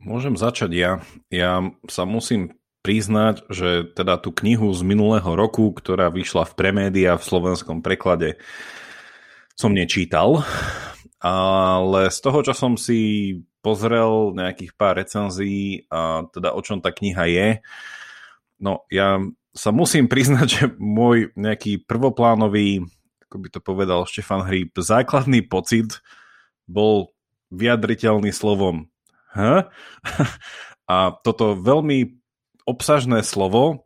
[0.00, 0.92] Môžem začať ja.
[1.28, 7.20] Ja sa musím priznať, že teda tú knihu z minulého roku, ktorá vyšla v premédia
[7.20, 8.40] v slovenskom preklade,
[9.52, 10.40] som nečítal,
[11.20, 16.88] ale z toho, čo som si pozrel nejakých pár recenzií a teda o čom tá
[16.88, 17.48] kniha je,
[18.56, 19.20] no ja
[19.52, 22.88] sa musím priznať, že môj nejaký prvoplánový,
[23.28, 26.00] ako by to povedal Štefan Hríb, základný pocit
[26.64, 27.12] bol
[27.52, 28.88] vyjadriteľný slovom
[29.36, 29.68] H?
[30.90, 32.19] A toto veľmi
[32.70, 33.76] obsažné slovo e,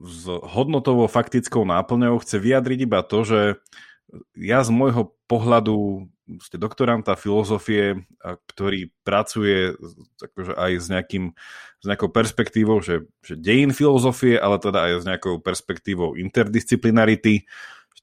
[0.00, 3.40] s hodnotovou faktickou náplňou chce vyjadriť iba to, že
[4.36, 6.08] ja z môjho pohľadu
[6.56, 9.76] doktoranta filozofie, ktorý pracuje
[10.16, 11.24] akože aj s, nejakým,
[11.80, 17.44] s nejakou perspektívou, že, že dejin filozofie, ale teda aj s nejakou perspektívou interdisciplinarity,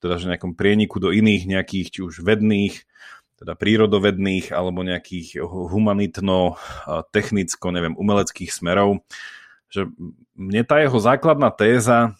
[0.01, 2.73] teda že nejakom prieniku do iných nejakých, či už vedných,
[3.37, 6.57] teda prírodovedných alebo nejakých humanitno,
[7.13, 9.05] technicko, neviem, umeleckých smerov.
[9.71, 9.89] Že
[10.35, 12.13] mne tá jeho základná téza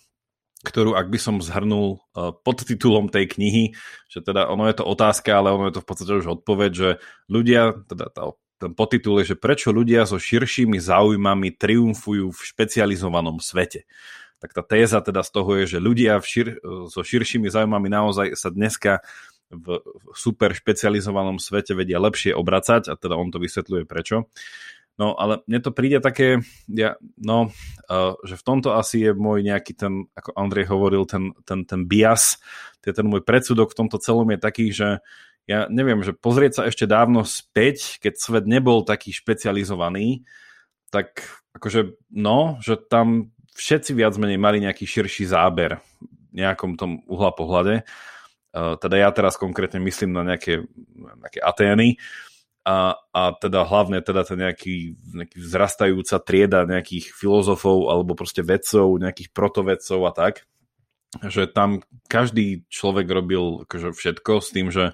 [0.62, 3.74] ktorú ak by som zhrnul uh, pod titulom tej knihy,
[4.06, 6.89] že teda ono je to otázka, ale ono je to v podstate už odpoveď, že
[7.26, 13.41] ľudia, teda tá, ten podtitul je, že prečo ľudia so širšími záujmami triumfujú v špecializovanom
[13.41, 13.89] svete.
[14.38, 16.47] Tak tá téza teda z toho je, že ľudia v šir,
[16.89, 19.02] so širšími záujmami naozaj sa dneska
[19.52, 19.84] v
[20.16, 24.32] super špecializovanom svete vedia lepšie obracať a teda on to vysvetľuje prečo.
[25.00, 27.50] No ale mne to príde také, ja, no,
[27.88, 31.88] uh, že v tomto asi je môj nejaký ten, ako Andrej hovoril, ten, ten, ten
[31.88, 32.38] bias,
[32.84, 35.00] ten, ten môj predsudok v tomto celom je taký, že
[35.50, 40.28] ja neviem, že pozrieť sa ešte dávno späť, keď svet nebol taký špecializovaný,
[40.94, 41.24] tak
[41.56, 45.82] akože no, že tam všetci viac menej mali nejaký širší záber
[46.32, 47.88] v nejakom tom uhla pohľade.
[48.52, 51.96] Uh, teda ja teraz konkrétne myslím na nejaké, nejaké Atény,
[52.62, 59.01] a, a teda hlavne teda ten nejaký, nejaký vzrastajúca trieda nejakých filozofov alebo proste vedcov,
[59.01, 60.45] nejakých protovedcov a tak,
[61.26, 64.93] že tam každý človek robil akože všetko s tým, že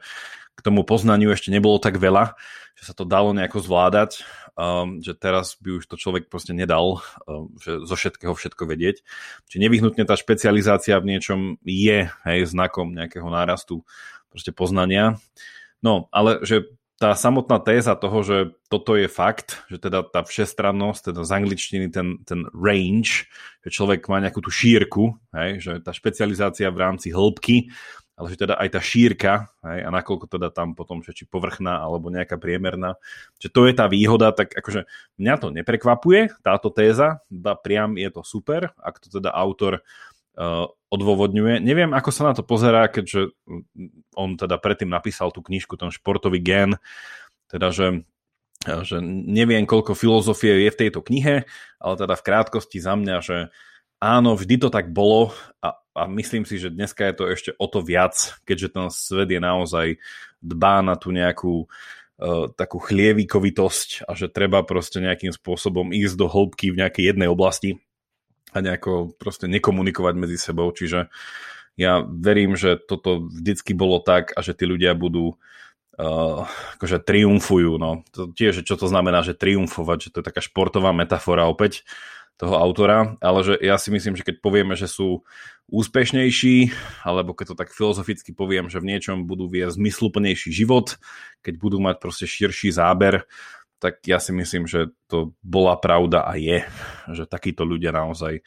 [0.58, 2.34] k tomu poznaniu ešte nebolo tak veľa,
[2.80, 4.26] že sa to dalo nejako zvládať,
[4.58, 9.06] um, že teraz by už to človek proste nedal, um, že zo všetkého všetko vedieť.
[9.52, 13.86] Čiže nevyhnutne tá špecializácia v niečom je hej, znakom nejakého nárastu
[14.34, 15.22] proste poznania.
[15.86, 16.66] No, ale že
[16.98, 18.38] tá samotná téza toho, že
[18.74, 23.30] toto je fakt, že teda tá všestrannosť, teda z angličtiny ten, ten range,
[23.62, 27.70] že človek má nejakú tú šírku, hej, že tá špecializácia v rámci hĺbky,
[28.18, 31.86] ale že teda aj tá šírka, hej, a nakoľko teda tam potom, že či povrchná
[31.86, 32.98] alebo nejaká priemerná,
[33.38, 34.90] že to je tá výhoda, tak akože
[35.22, 39.86] mňa to neprekvapuje, táto téza, ba priam je to super, ak to teda autor
[40.88, 41.60] odôvodňuje.
[41.66, 43.34] Neviem, ako sa na to pozerá, keďže
[44.14, 46.78] on teda predtým napísal tú knižku, ten športový gen,
[47.50, 48.06] teda že,
[48.64, 51.50] že neviem, koľko filozofie je v tejto knihe,
[51.82, 53.38] ale teda v krátkosti za mňa, že
[53.98, 55.34] áno, vždy to tak bolo
[55.66, 58.14] a, a myslím si, že dneska je to ešte o to viac,
[58.46, 59.98] keďže ten svet je naozaj
[60.38, 66.30] dbá na tú nejakú uh, takú chlievikovitosť a že treba proste nejakým spôsobom ísť do
[66.30, 67.82] hĺbky v nejakej jednej oblasti
[68.52, 71.12] a nejako proste nekomunikovať medzi sebou, čiže
[71.78, 76.42] ja verím, že toto vždycky bolo tak a že tí ľudia budú uh,
[76.80, 78.02] akože triumfujú, no.
[78.18, 81.86] To tiež, čo to znamená, že triumfovať, že to je taká športová metafora opäť
[82.38, 85.26] toho autora, ale že ja si myslím, že keď povieme, že sú
[85.68, 86.72] úspešnejší,
[87.04, 91.02] alebo keď to tak filozoficky poviem, že v niečom budú viesť zmysluplnejší život,
[91.42, 93.26] keď budú mať proste širší záber,
[93.78, 96.66] tak ja si myslím, že to bola pravda a je,
[97.14, 98.42] že takíto ľudia naozaj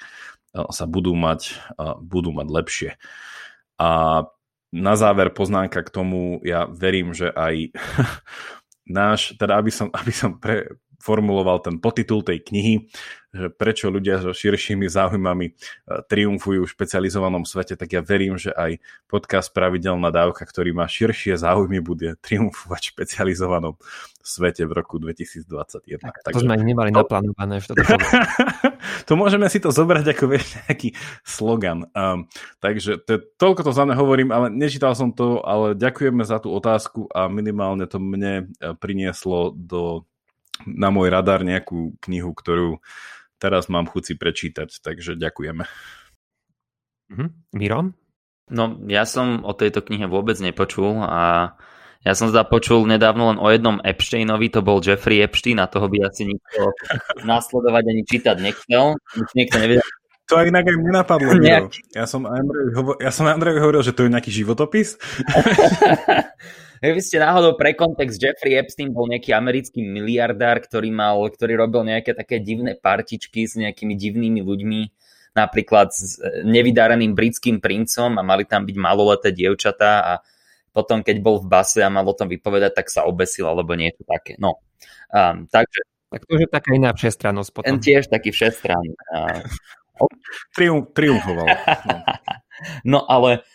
[0.50, 1.54] sa budú mať,
[2.02, 2.90] budú mať lepšie.
[3.78, 4.22] A
[4.70, 7.74] na záver poznámka k tomu, ja verím, že aj
[8.98, 10.66] náš, teda aby som, aby som pre,
[11.00, 12.74] formuloval ten potitul tej knihy,
[13.30, 15.52] že prečo ľudia so širšími záujmami e,
[16.10, 21.38] triumfujú v špecializovanom svete, tak ja verím, že aj podcast Pravidelná dávka, ktorý má širšie
[21.38, 23.74] záujmy, bude triumfovať v špecializovanom
[24.20, 25.46] svete v roku 2021.
[26.02, 26.34] Tak, Takže...
[26.34, 27.06] To sme ani nemali to...
[27.06, 27.62] naplánované.
[27.62, 27.74] Že to,
[29.08, 31.86] to môžeme si to zobrať ako vieš, nejaký slogan.
[31.94, 32.26] Um,
[32.58, 36.50] takže to, toľko to za mňa hovorím, ale nečítal som to, ale ďakujeme za tú
[36.50, 40.09] otázku a minimálne to mne e, prinieslo do
[40.66, 42.80] na môj radar nejakú knihu, ktorú
[43.40, 45.64] teraz mám chuť si prečítať, takže ďakujeme.
[47.10, 47.26] Mhm.
[47.56, 47.96] Miro?
[48.50, 51.54] No, ja som o tejto knihe vôbec nepočul a
[52.00, 55.86] ja som zda počul nedávno len o jednom Epsteinovi, to bol Jeffrey Epstein a toho
[55.86, 56.72] by asi nikto
[57.30, 58.98] nasledovať ani čítať nechcel.
[59.36, 59.86] Nikto nevedel.
[60.30, 61.30] To aj inak aj mne napadlo.
[61.36, 61.74] Nejak...
[61.90, 62.70] Ja som Andrej,
[63.02, 64.94] ja som Andrej hovoril, že to je nejaký životopis.
[66.80, 71.84] Vy ste náhodou pre kontext, Jeffrey Epstein bol nejaký americký miliardár, ktorý, mal, ktorý robil
[71.84, 74.80] nejaké také divné partičky s nejakými divnými ľuďmi,
[75.36, 80.12] napríklad s e, nevydareným britským princom a mali tam byť maloleté dievčatá a
[80.72, 84.00] potom, keď bol v base a mal o tom vypovedať, tak sa obesil alebo niečo
[84.08, 84.40] také.
[84.40, 84.64] No,
[85.12, 85.84] um, takže...
[86.10, 87.68] Tak to už je taká iná všestrannosť potom.
[87.70, 88.98] Ten tiež taký všestranný.
[90.56, 91.46] Triumf, triumfoval.
[91.46, 91.96] No.
[92.98, 93.46] no ale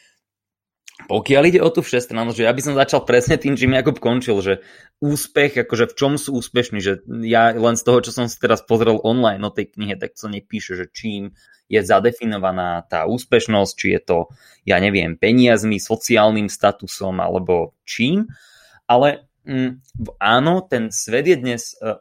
[0.95, 4.39] pokiaľ ide o tú všestrannosť, že ja by som začal presne tým, čím Jakub končil,
[4.39, 4.63] že
[5.03, 8.63] úspech, akože v čom sú úspešní, že ja len z toho, čo som si teraz
[8.63, 11.35] pozrel online o tej knihe, tak to nepíše, že čím
[11.67, 14.17] je zadefinovaná tá úspešnosť, či je to,
[14.63, 18.31] ja neviem, peniazmi, sociálnym statusom alebo čím.
[18.87, 19.83] Ale mm,
[20.21, 21.75] áno, ten svet je dnes...
[21.81, 21.99] Uh,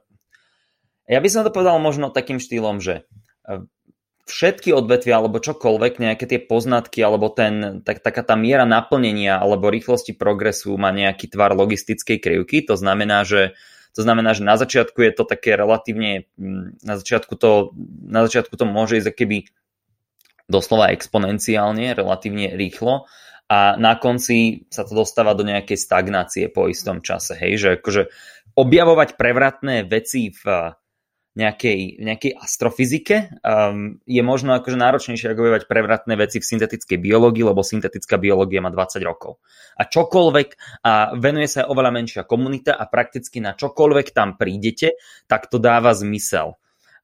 [1.10, 3.08] ja by som to povedal možno takým štýlom, že
[3.48, 3.64] uh,
[4.24, 9.68] všetky odvetvia alebo čokoľvek, nejaké tie poznatky alebo ten, tak, taká tá miera naplnenia alebo
[9.68, 12.64] rýchlosti progresu má nejaký tvar logistickej krivky.
[12.64, 13.52] To znamená, že
[13.94, 17.70] to znamená, že na začiatku je to také relatívne, mm, na začiatku to,
[18.02, 19.38] na začiatku to môže ísť keby
[20.50, 23.06] doslova exponenciálne, relatívne rýchlo
[23.48, 27.36] a na konci sa to dostáva do nejakej stagnácie po istom čase.
[27.36, 27.52] Hej?
[27.60, 28.02] Že akože
[28.56, 30.72] objavovať prevratné veci v
[31.34, 37.66] nejakej, nejakej astrofyzike um, je možno akože náročnejšie objavovať prevratné veci v syntetickej biológii, lebo
[37.66, 39.42] syntetická biológia má 20 rokov.
[39.74, 40.48] A čokoľvek,
[40.86, 44.94] a venuje sa oveľa menšia komunita a prakticky na čokoľvek tam prídete,
[45.26, 46.54] tak to dáva zmysel.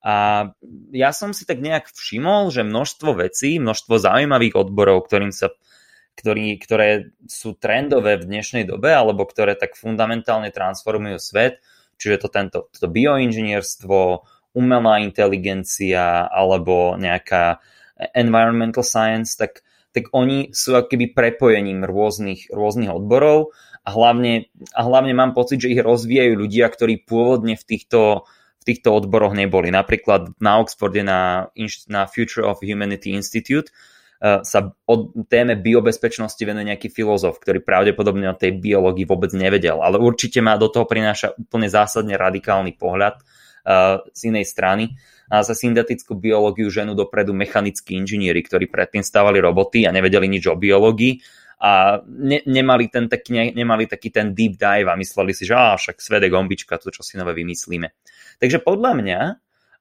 [0.01, 0.47] A
[0.95, 5.53] ja som si tak nejak všimol, že množstvo vecí, množstvo zaujímavých odborov, ktorým sa
[6.21, 11.65] ktorý, ktoré sú trendové v dnešnej dobe alebo ktoré tak fundamentálne transformujú svet,
[12.01, 14.25] čiže to tento to bioinžinierstvo,
[14.57, 17.63] umelá inteligencia alebo nejaká
[18.17, 25.13] environmental science, tak, tak oni sú akoby prepojením rôznych, rôznych odborov a hlavne, a hlavne
[25.15, 28.27] mám pocit, že ich rozvíjajú ľudia, ktorí pôvodne v týchto,
[28.61, 29.71] v týchto odboroch neboli.
[29.71, 31.53] Napríklad na Oxforde na,
[31.87, 33.71] na Future of Humanity Institute
[34.21, 34.95] sa o
[35.33, 40.61] téme biobezpečnosti venuje nejaký filozof, ktorý pravdepodobne o tej biológii vôbec nevedel, ale určite má
[40.61, 44.93] do toho prináša úplne zásadne radikálny pohľad uh, z inej strany.
[45.31, 50.51] A za syntetickú biológiu ženu dopredu mechanickí inžinieri, ktorí predtým stavali roboty a nevedeli nič
[50.51, 51.23] o biológii
[51.63, 55.55] a ne, nemali, ten taký, ne, nemali taký ten deep dive a mysleli si, že
[55.55, 57.95] á, však svet je gombička, to čo si nové vymyslíme.
[58.43, 59.21] Takže podľa mňa,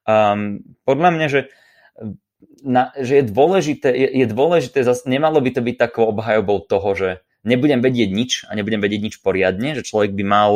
[0.06, 1.40] um, podľa mňa, že
[2.60, 6.90] na, že je dôležité, je, je dôležité, zase nemalo by to byť takou obhajobou toho,
[6.92, 7.10] že
[7.44, 10.50] nebudem vedieť nič a nebudem vedieť nič poriadne, že človek by mal,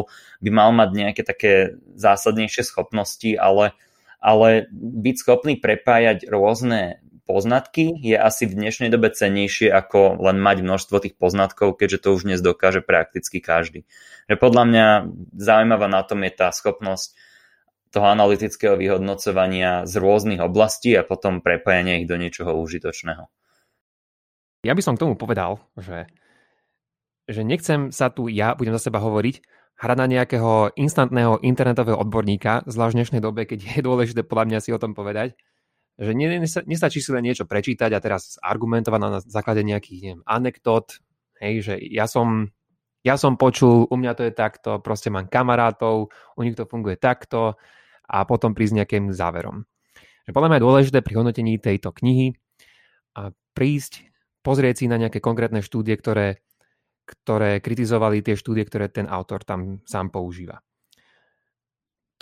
[0.45, 1.53] by mal mať nejaké také
[1.97, 3.72] zásadnejšie schopnosti, ale,
[4.20, 10.61] ale byť schopný prepájať rôzne poznatky je asi v dnešnej dobe cenejšie ako len mať
[10.61, 13.89] množstvo tých poznatkov, keďže to už dnes dokáže prakticky každý.
[14.28, 14.87] Že podľa mňa
[15.41, 17.16] zaujímavá na tom je tá schopnosť
[17.95, 23.30] toho analytického vyhodnocovania z rôznych oblastí a potom prepájanie ich do niečoho užitočného.
[24.66, 26.11] Ja by som k tomu povedal, že,
[27.30, 29.38] že nechcem sa tu, ja budem za seba hovoriť,
[29.74, 34.59] hrať na nejakého instantného internetového odborníka, zvlášť v dnešnej dobe, keď je dôležité podľa mňa
[34.62, 35.38] si o tom povedať,
[35.95, 36.11] že
[36.66, 40.99] nestačí si len niečo prečítať a teraz argumentovať na základe nejakých neviem, anekdot,
[41.38, 42.51] hej, že ja som,
[43.07, 46.99] ja som počul, u mňa to je takto, proste mám kamarátov, u nich to funguje
[46.99, 47.55] takto,
[48.09, 49.65] a potom prísť nejakým záverom.
[50.25, 52.33] Podľa mňa je dôležité pri hodnotení tejto knihy
[53.17, 54.09] a prísť,
[54.41, 56.41] pozrieť si na nejaké konkrétne štúdie, ktoré,
[57.05, 60.65] ktoré kritizovali tie štúdie, ktoré ten autor tam sám používa.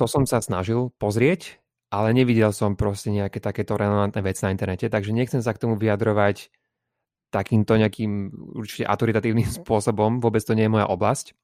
[0.01, 1.63] To som sa snažil pozrieť,
[1.93, 5.79] ale nevidel som proste nejaké takéto relevantné veci na internete, takže nechcem sa k tomu
[5.79, 6.51] vyjadrovať
[7.33, 11.37] takýmto nejakým určite autoritatívnym spôsobom, vôbec to nie je moja oblasť.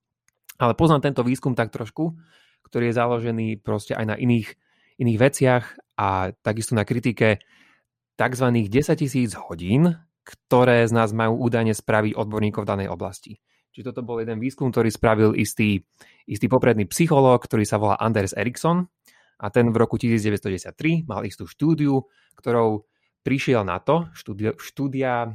[0.59, 2.19] Ale poznám tento výskum tak trošku
[2.69, 4.55] ktorý je založený proste aj na iných,
[5.01, 5.65] iných veciach
[5.97, 7.41] a takisto na kritike
[8.15, 8.47] tzv.
[8.47, 13.41] 10 tisíc hodín, ktoré z nás majú údajne spraviť odborníkov v danej oblasti.
[13.73, 15.81] Čiže toto bol jeden výskum, ktorý spravil istý,
[16.29, 18.85] istý popredný psychológ, ktorý sa volá Anders Eriksson
[19.39, 22.05] a ten v roku 1993 mal istú štúdiu,
[22.35, 22.85] ktorou
[23.23, 25.31] prišiel na to, štúdia, štúdia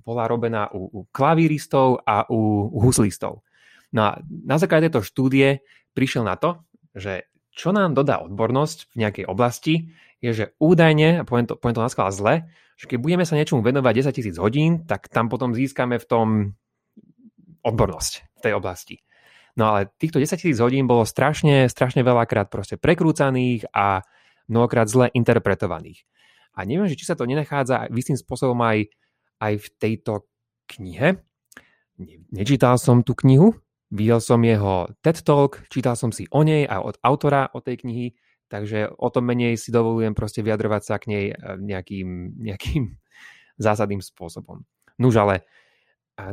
[0.00, 3.44] bola robená u, u klavíristov a u, u huslistov.
[3.92, 5.64] No a na základe tejto štúdie
[5.98, 6.62] prišiel na to,
[6.94, 9.90] že čo nám dodá odbornosť v nejakej oblasti,
[10.22, 12.46] je, že údajne, a poviem to, poviem to na skala zle,
[12.78, 16.26] že keď budeme sa niečomu venovať 10 tisíc hodín, tak tam potom získame v tom
[17.66, 19.02] odbornosť v tej oblasti.
[19.58, 24.06] No ale týchto 10 tisíc hodín bolo strašne, strašne veľakrát proste prekrúcaných a
[24.46, 26.06] mnohokrát zle interpretovaných.
[26.54, 28.86] A neviem, že či sa to nenachádza istým spôsobom aj,
[29.42, 30.12] aj v tejto
[30.70, 31.18] knihe.
[32.30, 33.58] Nečítal som tú knihu,
[33.88, 37.80] Videl som jeho TED Talk, čítal som si o nej a od autora o tej
[37.80, 38.06] knihy,
[38.52, 42.08] takže o tom menej si dovolujem proste vyjadrovať sa k nej eh, nejakým,
[42.52, 42.96] nejakým
[43.56, 44.62] zásadným spôsobom.
[44.98, 45.46] Nuž ale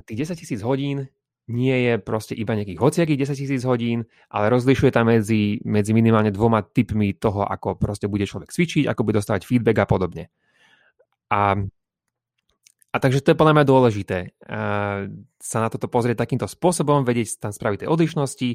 [0.05, 1.05] tých 10 tisíc hodín
[1.45, 6.33] nie je proste iba nejakých hociakých 10 tisíc hodín, ale rozlišuje tam medzi, medzi minimálne
[6.33, 10.33] dvoma typmi toho, ako proste bude človek cvičiť, ako bude dostávať feedback a podobne.
[11.29, 11.53] A
[12.95, 14.17] a takže to je podľa mňa dôležité
[15.35, 18.49] sa na toto pozrieť takýmto spôsobom, vedieť tam spraviť tie odlišnosti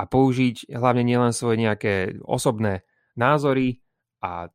[0.00, 3.84] a použiť hlavne nielen svoje nejaké osobné názory
[4.24, 4.48] a,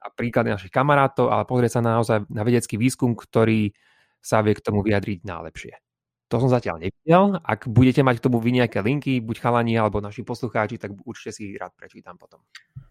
[0.00, 3.76] a príklady našich kamarátov, ale pozrieť sa naozaj na vedecký výskum, ktorý
[4.24, 5.85] sa vie k tomu vyjadriť najlepšie.
[6.26, 7.38] To som zatiaľ nevidel.
[7.46, 11.30] Ak budete mať k tomu vy nejaké linky, buď chalani alebo naši poslucháči, tak určite
[11.30, 12.42] si ich rád prečítam potom.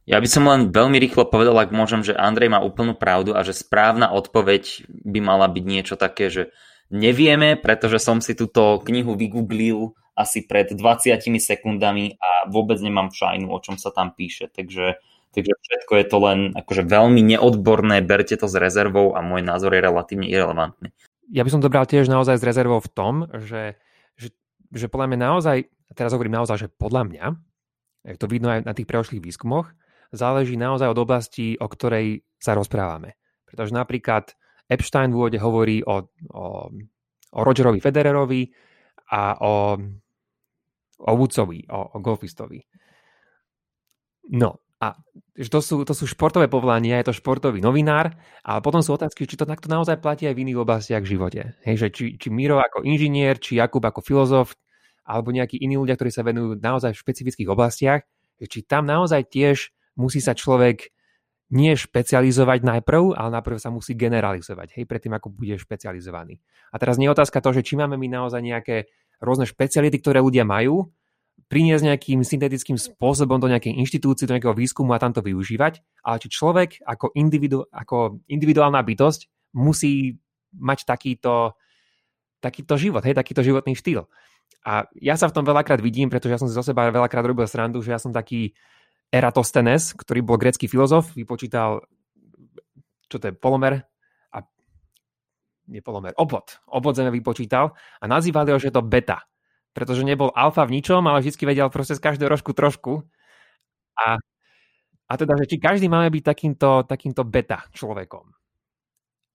[0.07, 3.43] Ja by som len veľmi rýchlo povedal, ak môžem, že Andrej má úplnú pravdu a
[3.43, 6.55] že správna odpoveď by mala byť niečo také, že
[6.87, 13.51] nevieme, pretože som si túto knihu vygooglil asi pred 20 sekundami a vôbec nemám šajnu,
[13.51, 14.47] o čom sa tam píše.
[14.47, 14.95] Takže,
[15.35, 19.75] takže všetko je to len akože veľmi neodborné, berte to s rezervou a môj názor
[19.75, 20.95] je relatívne irrelevantný
[21.31, 23.77] ja by som to bral tiež naozaj s rezervou v tom, že,
[24.17, 24.33] že,
[24.73, 25.57] že podľa mňa naozaj,
[25.97, 27.25] teraz hovorím naozaj, že podľa mňa,
[28.13, 29.73] jak to vidno aj na tých preošlých výskumoch,
[30.13, 33.17] záleží naozaj od oblasti, o ktorej sa rozprávame.
[33.49, 34.37] Pretože napríklad
[34.69, 36.45] Epstein v úvode hovorí o, o,
[37.33, 38.49] o Rogerovi Federerovi
[39.13, 39.77] a o,
[41.05, 42.61] o Woodsovi, o, o golfistovi.
[44.33, 44.93] No, a
[45.49, 48.13] to sú, to sú športové povolania, je to športový novinár,
[48.45, 51.41] ale potom sú otázky, či to takto naozaj platí aj v iných oblastiach v živote.
[51.65, 54.53] Hej, že či, či Miro ako inžinier, či Jakub ako filozof,
[55.03, 58.05] alebo nejakí iní ľudia, ktorí sa venujú naozaj v špecifických oblastiach,
[58.37, 60.91] či tam naozaj tiež musí sa človek
[61.53, 66.41] nie špecializovať najprv, ale najprv sa musí generalizovať, hej, predtým ako bude špecializovaný.
[66.73, 68.89] A teraz nie je otázka to, že či máme my naozaj nejaké
[69.21, 70.89] rôzne špeciality, ktoré ľudia majú,
[71.45, 76.17] priniesť nejakým syntetickým spôsobom do nejakej inštitúcie, do nejakého výskumu a tam to využívať, ale
[76.17, 80.17] či človek ako, individu, ako individuálna bytosť musí
[80.57, 81.53] mať takýto,
[82.41, 84.09] takýto život, hej, takýto životný štýl.
[84.65, 87.45] A ja sa v tom veľakrát vidím, pretože ja som si zo seba veľakrát robil
[87.45, 88.57] srandu, že ja som taký
[89.13, 91.85] Eratosthenes, ktorý bol grecký filozof, vypočítal,
[93.05, 93.85] čo to je, polomer
[94.33, 94.41] a
[95.69, 96.57] nie polomer, obvod.
[96.65, 99.21] Obvod zeme vypočítal a nazývali ho, že to beta
[99.75, 103.03] pretože nebol alfa v ničom, ale vždy vedel proste z každého rožku trošku.
[103.99, 104.15] A,
[105.11, 108.31] a teda, že či každý máme byť takýmto, takýmto beta človekom.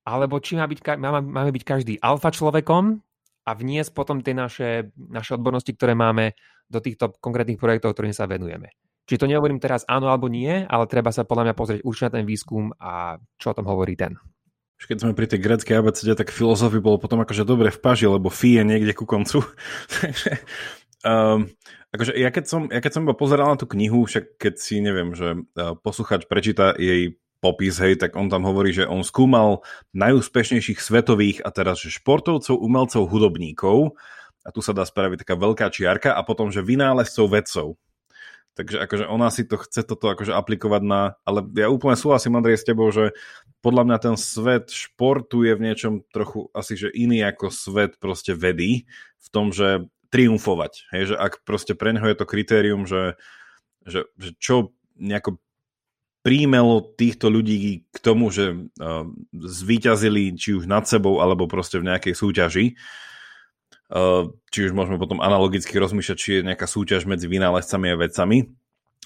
[0.08, 3.04] Alebo či má byť, máme, máme byť každý alfa človekom
[3.44, 6.32] a vniesť potom tie naše, naše odbornosti, ktoré máme
[6.72, 8.72] do týchto konkrétnych projektov, ktorým sa venujeme.
[9.04, 12.10] Čiže to nehovorím teraz áno alebo nie, ale treba sa podľa mňa pozrieť už na
[12.16, 14.16] ten výskum a čo o tom hovorí ten
[14.88, 18.32] keď sme pri tej greckej abecede, tak filozofii bolo potom akože dobre v paži, lebo
[18.32, 19.44] fi je niekde ku koncu.
[21.08, 21.48] um,
[21.92, 25.12] akože ja keď som, ja keď som pozeral na tú knihu, však keď si neviem,
[25.12, 29.64] že uh, posluchač prečíta jej popis, hej, tak on tam hovorí, že on skúmal
[29.96, 33.96] najúspešnejších svetových a teraz, že športovcov, umelcov, hudobníkov
[34.44, 37.80] a tu sa dá spraviť taká veľká čiarka a potom, že vynálezcov, vedcov.
[38.60, 41.00] Takže akože ona si to chce toto akože aplikovať na...
[41.24, 43.16] Ale ja úplne súhlasím, Andrej, s tebou, že
[43.64, 48.36] podľa mňa ten svet športu je v niečom trochu asi že iný ako svet proste
[48.36, 48.84] vedy
[49.16, 50.92] v tom, že triumfovať.
[50.92, 53.16] Hej, že ak proste pre neho je to kritérium, že,
[53.88, 55.40] že, že čo nejako
[56.20, 61.88] príjmelo týchto ľudí k tomu, že uh, zvíťazili či už nad sebou, alebo proste v
[61.88, 62.76] nejakej súťaži.
[64.50, 68.38] Či už môžeme potom analogicky rozmýšľať, či je nejaká súťaž medzi vynálezcami a vedcami.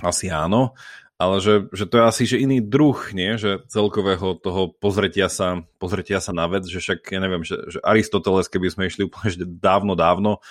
[0.05, 0.77] Asi áno
[1.15, 3.39] ale že, že to je asi že iný druh, nie?
[3.39, 7.79] že celkového toho pozretia sa, pozretia sa na vec, že však ja neviem, že, že
[7.87, 10.43] Aristoteles, keby sme išli úplne že dávno, dávno,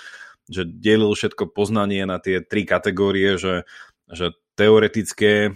[0.48, 3.68] že delil všetko poznanie na tie tri kategórie, že,
[4.08, 5.52] že teoretické,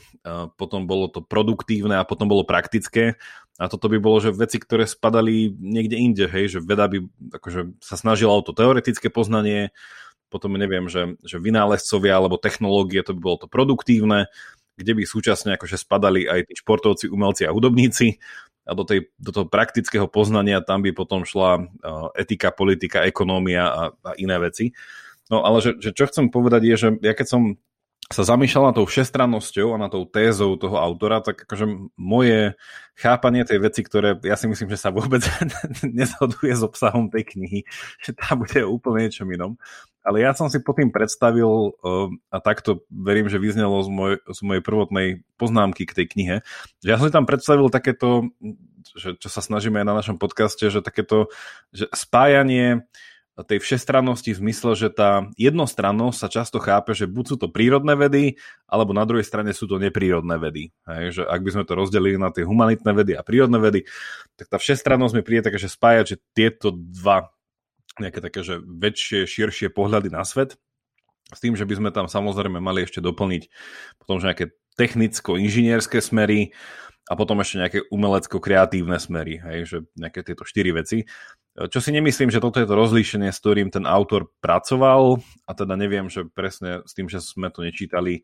[0.59, 3.17] potom bolo to produktívne a potom bolo praktické.
[3.59, 7.03] A toto by bolo, že veci, ktoré spadali niekde inde, hej, že veda by
[7.35, 9.75] akože sa snažila o to teoretické poznanie,
[10.31, 14.31] potom neviem, že, že vynálezcovia alebo technológie, to by bolo to produktívne,
[14.79, 18.23] kde by súčasne akože spadali aj tí športovci, umelci a hudobníci
[18.69, 21.67] a do, tej, do toho praktického poznania tam by potom šla
[22.15, 24.71] etika, politika, ekonómia a, a iné veci.
[25.33, 27.43] No ale že, že čo chcem povedať je, že ja keď som
[28.09, 32.57] sa zamýšľal na tou všestrannosťou a na tou tézou toho autora, tak akože moje
[32.97, 35.21] chápanie tej veci, ktoré ja si myslím, že sa vôbec
[35.85, 37.61] nezhoduje s obsahom tej knihy,
[38.01, 39.61] že tá bude úplne niečom inom.
[40.01, 41.77] Ale ja som si pod tým predstavil,
[42.33, 46.37] a takto verím, že vyznelo z, moj, z mojej prvotnej poznámky k tej knihe,
[46.81, 48.33] že ja som si tam predstavil takéto,
[48.97, 51.29] že, čo sa snažíme aj na našom podcaste, že takéto
[51.77, 52.89] že spájanie
[53.47, 57.95] tej všestrannosti v zmysle, že tá jednostrannosť sa často chápe, že buď sú to prírodné
[57.95, 60.75] vedy, alebo na druhej strane sú to neprírodné vedy.
[60.87, 63.87] Hej, že ak by sme to rozdelili na tie humanitné vedy a prírodné vedy,
[64.35, 67.31] tak tá všestrannosť mi príde také, že spájať, že tieto dva
[67.99, 70.55] nejaké také, že väčšie, širšie pohľady na svet,
[71.29, 73.51] s tým, že by sme tam samozrejme mali ešte doplniť
[73.99, 74.47] potom, že nejaké
[74.79, 76.55] technicko-inžinierské smery,
[77.09, 81.09] a potom ešte nejaké umelecko-kreatívne smery, hej, že nejaké tieto štyri veci.
[81.59, 85.75] Čo si nemyslím, že toto je to rozlíšenie, s ktorým ten autor pracoval a teda
[85.75, 88.23] neviem, že presne s tým, že sme to nečítali,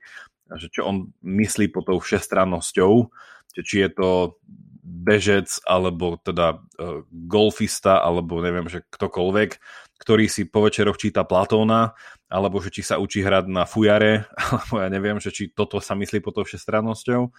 [0.54, 3.10] že čo on myslí po tou všestrannosťou,
[3.58, 4.38] či je to
[4.84, 9.50] bežec alebo teda uh, golfista alebo neviem, že ktokoľvek,
[9.98, 11.96] ktorý si po večeroch číta Platóna,
[12.28, 15.96] alebo že či sa učí hrať na fujare, alebo ja neviem, že či toto sa
[15.96, 17.32] myslí po tou všestrannosťou.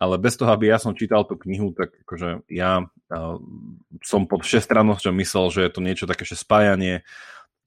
[0.00, 3.36] Ale bez toho, aby ja som čítal tú knihu, tak akože ja uh,
[4.00, 7.04] som pod všestrannosťou myslel, že je to niečo také, že spájanie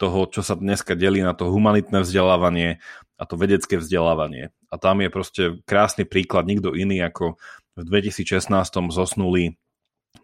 [0.02, 2.82] toho, čo sa dneska delí na to humanitné vzdelávanie
[3.22, 4.50] a to vedecké vzdelávanie.
[4.74, 7.38] A tam je proste krásny príklad, nikto iný ako
[7.78, 8.50] v 2016
[8.90, 9.54] zosnulý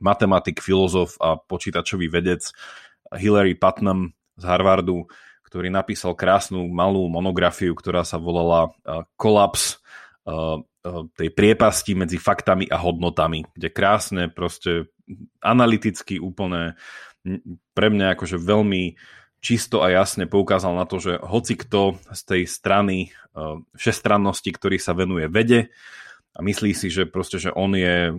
[0.01, 2.49] matematik, filozof a počítačový vedec
[3.13, 5.05] Hillary Putnam z Harvardu,
[5.45, 8.69] ktorý napísal krásnu malú monografiu, ktorá sa volala
[9.17, 9.78] Kolaps
[11.15, 14.87] tej priepasti medzi faktami a hodnotami, kde krásne proste
[15.43, 16.79] analyticky úplne
[17.75, 18.95] pre mňa akože veľmi
[19.39, 22.97] čisto a jasne poukázal na to, že hoci kto z tej strany
[23.75, 25.71] všestrannosti, ktorý sa venuje vede,
[26.37, 28.15] a myslí si, že proste, že on je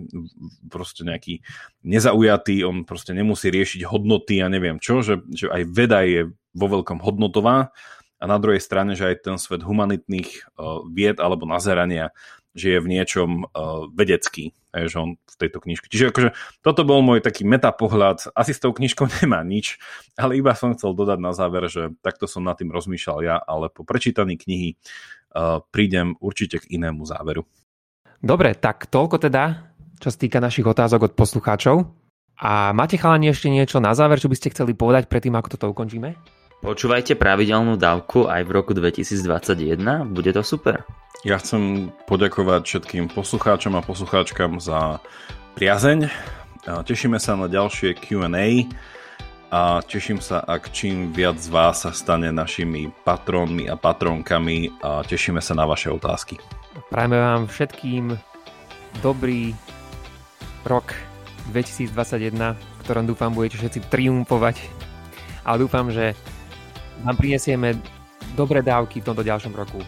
[0.69, 1.41] proste nejaký
[1.81, 6.67] nezaujatý, on proste nemusí riešiť hodnoty a neviem čo, že, že aj veda je vo
[6.69, 7.73] veľkom hodnotová
[8.21, 12.13] a na druhej strane, že aj ten svet humanitných uh, vied alebo nazerania,
[12.53, 15.89] že je v niečom uh, vedecký, že on v tejto knižke.
[15.89, 16.29] Čiže akože
[16.61, 19.81] toto bol môj taký metapohľad, asi s tou knižkou nemá nič,
[20.13, 23.73] ale iba som chcel dodať na záver, že takto som nad tým rozmýšľal ja, ale
[23.73, 24.77] po prečítaní knihy
[25.33, 27.47] uh, prídem určite k inému záveru.
[28.21, 31.89] Dobre, tak toľko teda, čo sa týka našich otázok od poslucháčov.
[32.41, 35.73] A máte chalani ešte niečo na záver, čo by ste chceli povedať predtým, ako toto
[35.73, 36.40] ukončíme?
[36.61, 40.85] Počúvajte pravidelnú dávku aj v roku 2021, bude to super.
[41.25, 45.01] Ja chcem poďakovať všetkým poslucháčom a poslucháčkam za
[45.57, 46.05] priazeň.
[46.61, 48.69] Tešíme sa na ďalšie Q&A
[49.49, 55.01] a teším sa, ak čím viac z vás sa stane našimi patrónmi a patrónkami a
[55.01, 56.37] tešíme sa na vaše otázky.
[56.93, 58.13] Prajme vám všetkým
[59.01, 59.57] dobrý
[60.69, 60.93] rok
[61.49, 64.61] 2021, v ktorom dúfam budete všetci triumfovať.
[65.41, 66.13] Ale dúfam, že
[67.03, 67.75] vám prinesieme
[68.35, 69.81] dobré dávky v tomto ďalšom roku.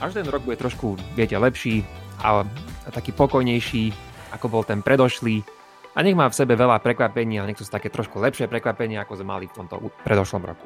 [0.00, 1.84] Až ten rok bude trošku, viete, lepší
[2.24, 2.44] a,
[2.86, 3.92] a taký pokojnejší,
[4.32, 5.44] ako bol ten predošlý.
[5.92, 9.20] A nech má v sebe veľa prekvapení a nech sú také trošku lepšie prekvapenia, ako
[9.20, 10.64] sme mali v tomto predošlom roku.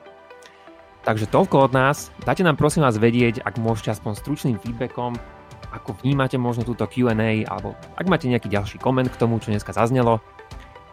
[1.04, 2.08] Takže toľko od nás.
[2.24, 5.16] Dajte nám prosím vás vedieť, ak môžete aspoň stručným feedbackom,
[5.74, 9.74] ako vnímate možno túto Q&A, alebo ak máte nejaký ďalší koment k tomu, čo dneska
[9.74, 10.22] zaznelo.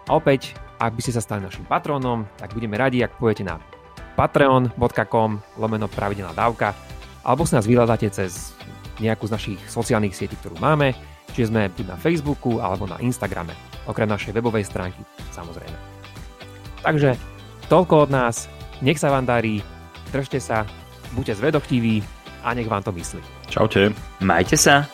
[0.09, 3.61] A opäť, ak by ste sa stali našim patrónom, tak budeme radi, ak pôjdete na
[4.15, 6.75] patreon.com lomeno pravidelná dávka,
[7.21, 8.53] alebo si nás vyhľadáte cez
[9.01, 10.93] nejakú z našich sociálnych sietí, ktorú máme,
[11.33, 13.57] čiže sme buď na Facebooku alebo na Instagrame,
[13.89, 15.01] okrem našej webovej stránky,
[15.33, 15.77] samozrejme.
[16.81, 17.17] Takže
[17.69, 18.49] toľko od nás,
[18.81, 19.61] nech sa vám darí,
[20.13, 20.65] držte sa,
[21.13, 22.01] buďte zvedochtiví
[22.45, 23.21] a nech vám to myslí.
[23.49, 23.93] Čaute.
[24.21, 24.85] Majte sa.